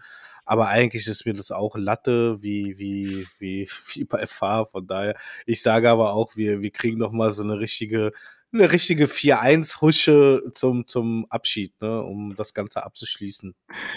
[0.45, 4.67] Aber eigentlich ist mir das auch Latte, wie, wie, wie, wie bei FH.
[4.67, 5.17] Von daher,
[5.47, 8.13] ich sage aber auch, wir, wir kriegen noch mal so eine richtige
[8.53, 13.55] eine richtige 4-1-Husche zum, zum Abschied, ne, um das Ganze abzuschließen.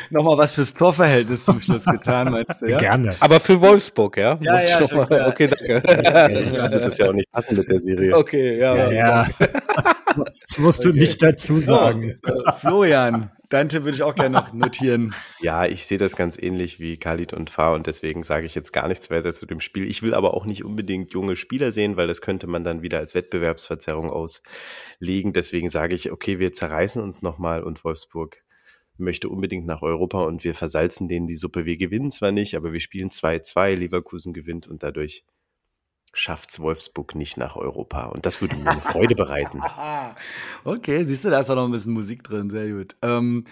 [0.09, 2.77] Nochmal was fürs Torverhältnis zum Schluss getan, meinst du, ja?
[2.77, 3.15] Gerne.
[3.19, 4.39] Aber für Wolfsburg, ja?
[4.41, 5.83] Ja, ja, mal, Okay, danke.
[6.33, 8.15] Sonst würde das ja auch nicht passen mit der Serie.
[8.15, 8.91] Okay, ja.
[8.91, 9.27] ja.
[10.15, 10.99] Das musst du okay.
[10.99, 12.19] nicht dazu sagen.
[12.25, 15.15] Äh, Florian, dein Tipp würde ich auch gerne noch notieren.
[15.39, 18.73] Ja, ich sehe das ganz ähnlich wie Khalid und Fahr und deswegen sage ich jetzt
[18.73, 19.89] gar nichts weiter zu dem Spiel.
[19.89, 22.99] Ich will aber auch nicht unbedingt junge Spieler sehen, weil das könnte man dann wieder
[22.99, 25.31] als Wettbewerbsverzerrung auslegen.
[25.31, 28.43] Deswegen sage ich, okay, wir zerreißen uns nochmal und Wolfsburg
[28.97, 31.65] möchte unbedingt nach Europa und wir versalzen denen die Suppe.
[31.65, 35.23] Wir gewinnen zwar nicht, aber wir spielen 2-2, Leverkusen gewinnt und dadurch
[36.15, 38.05] schafft's Wolfsburg nicht nach Europa.
[38.05, 39.61] Und das würde mir eine Freude bereiten.
[40.63, 42.95] okay, siehst du, da ist auch noch ein bisschen Musik drin, sehr gut.
[43.01, 43.43] Ähm,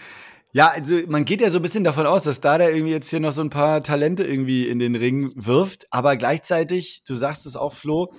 [0.54, 3.10] ja, also man geht ja so ein bisschen davon aus, dass da der irgendwie jetzt
[3.10, 7.46] hier noch so ein paar Talente irgendwie in den Ring wirft, aber gleichzeitig, du sagst
[7.46, 8.14] es auch, Flo,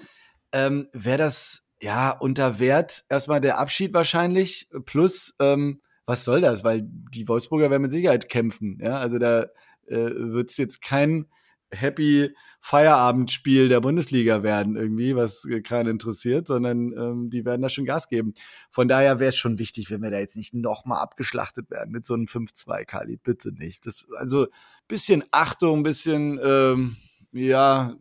[0.52, 6.64] ähm, wäre das ja unter Wert erstmal der Abschied wahrscheinlich, plus ähm, was soll das?
[6.64, 8.78] Weil die Wolfsburger werden mit Sicherheit kämpfen.
[8.82, 9.44] Ja, also da
[9.86, 11.26] äh, wird es jetzt kein
[11.70, 12.34] Happy
[12.66, 18.08] Feierabendspiel der Bundesliga werden, irgendwie, was keinen interessiert, sondern ähm, die werden da schon Gas
[18.08, 18.32] geben.
[18.70, 22.06] Von daher wäre es schon wichtig, wenn wir da jetzt nicht nochmal abgeschlachtet werden mit
[22.06, 23.18] so einem 5-2, Kali.
[23.18, 23.84] Bitte nicht.
[23.84, 24.46] Das, also
[24.88, 26.96] bisschen Achtung, bisschen, ähm,
[27.32, 27.92] ja,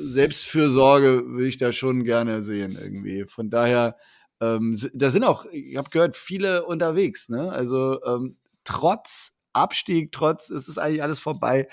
[0.00, 3.26] Selbstfürsorge würde ich da schon gerne sehen, irgendwie.
[3.26, 3.96] Von daher,
[4.40, 7.52] ähm, da sind auch, ich habe gehört, viele unterwegs, ne?
[7.52, 11.68] Also ähm, trotz Abstieg, trotz, es ist eigentlich alles vorbei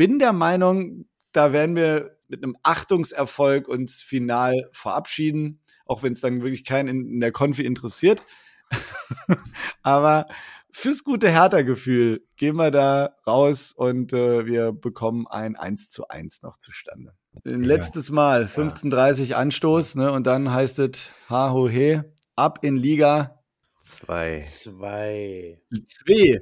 [0.00, 6.20] bin der Meinung, da werden wir mit einem Achtungserfolg uns final verabschieden, auch wenn es
[6.20, 8.22] dann wirklich keinen in, der Konfi interessiert.
[9.82, 10.26] Aber
[10.70, 16.42] fürs gute Hertha-Gefühl gehen wir da raus und äh, wir bekommen ein 1 zu 1
[16.42, 17.14] noch zustande.
[17.44, 17.56] Ja.
[17.56, 22.00] Letztes Mal, 15.30 Anstoß, ne, und dann heißt es ha ho he,
[22.36, 23.40] ab in Liga
[23.82, 24.40] 2.
[24.40, 25.60] 2.
[25.86, 26.38] 2.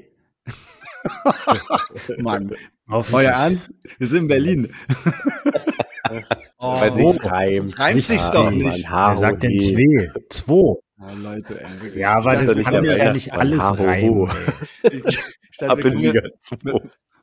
[2.18, 2.54] Mann,
[2.88, 3.72] auf Euer Ernst?
[3.98, 4.74] Wir sind in Berlin.
[6.58, 7.72] oh, Weil sich's reimt.
[7.72, 8.86] Das reimt sich doch nicht.
[8.90, 10.08] Er sagt denn zwei.
[10.30, 10.52] Zwei.
[10.52, 10.80] Oh,
[11.22, 14.28] Leute, ey, Ja, aber das kann sich ja nicht alles reimen.
[15.60, 16.80] Ab in Liga 2.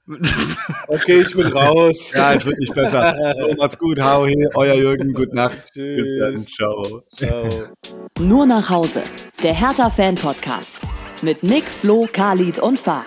[0.88, 2.12] Okay, ich bin raus.
[2.14, 3.34] Ja, es wird nicht besser.
[3.40, 4.00] So, macht's gut.
[4.00, 5.14] Hau he, euer Jürgen.
[5.14, 5.74] Gute Nacht.
[5.74, 6.10] Tschüss.
[6.10, 6.46] Bis dann.
[6.46, 7.02] Ciao.
[7.16, 7.50] Ciao.
[8.20, 9.02] Nur nach Hause.
[9.42, 10.82] Der Hertha-Fan-Podcast.
[11.24, 13.06] Mit Nick, Flo, Khalid und Fahr.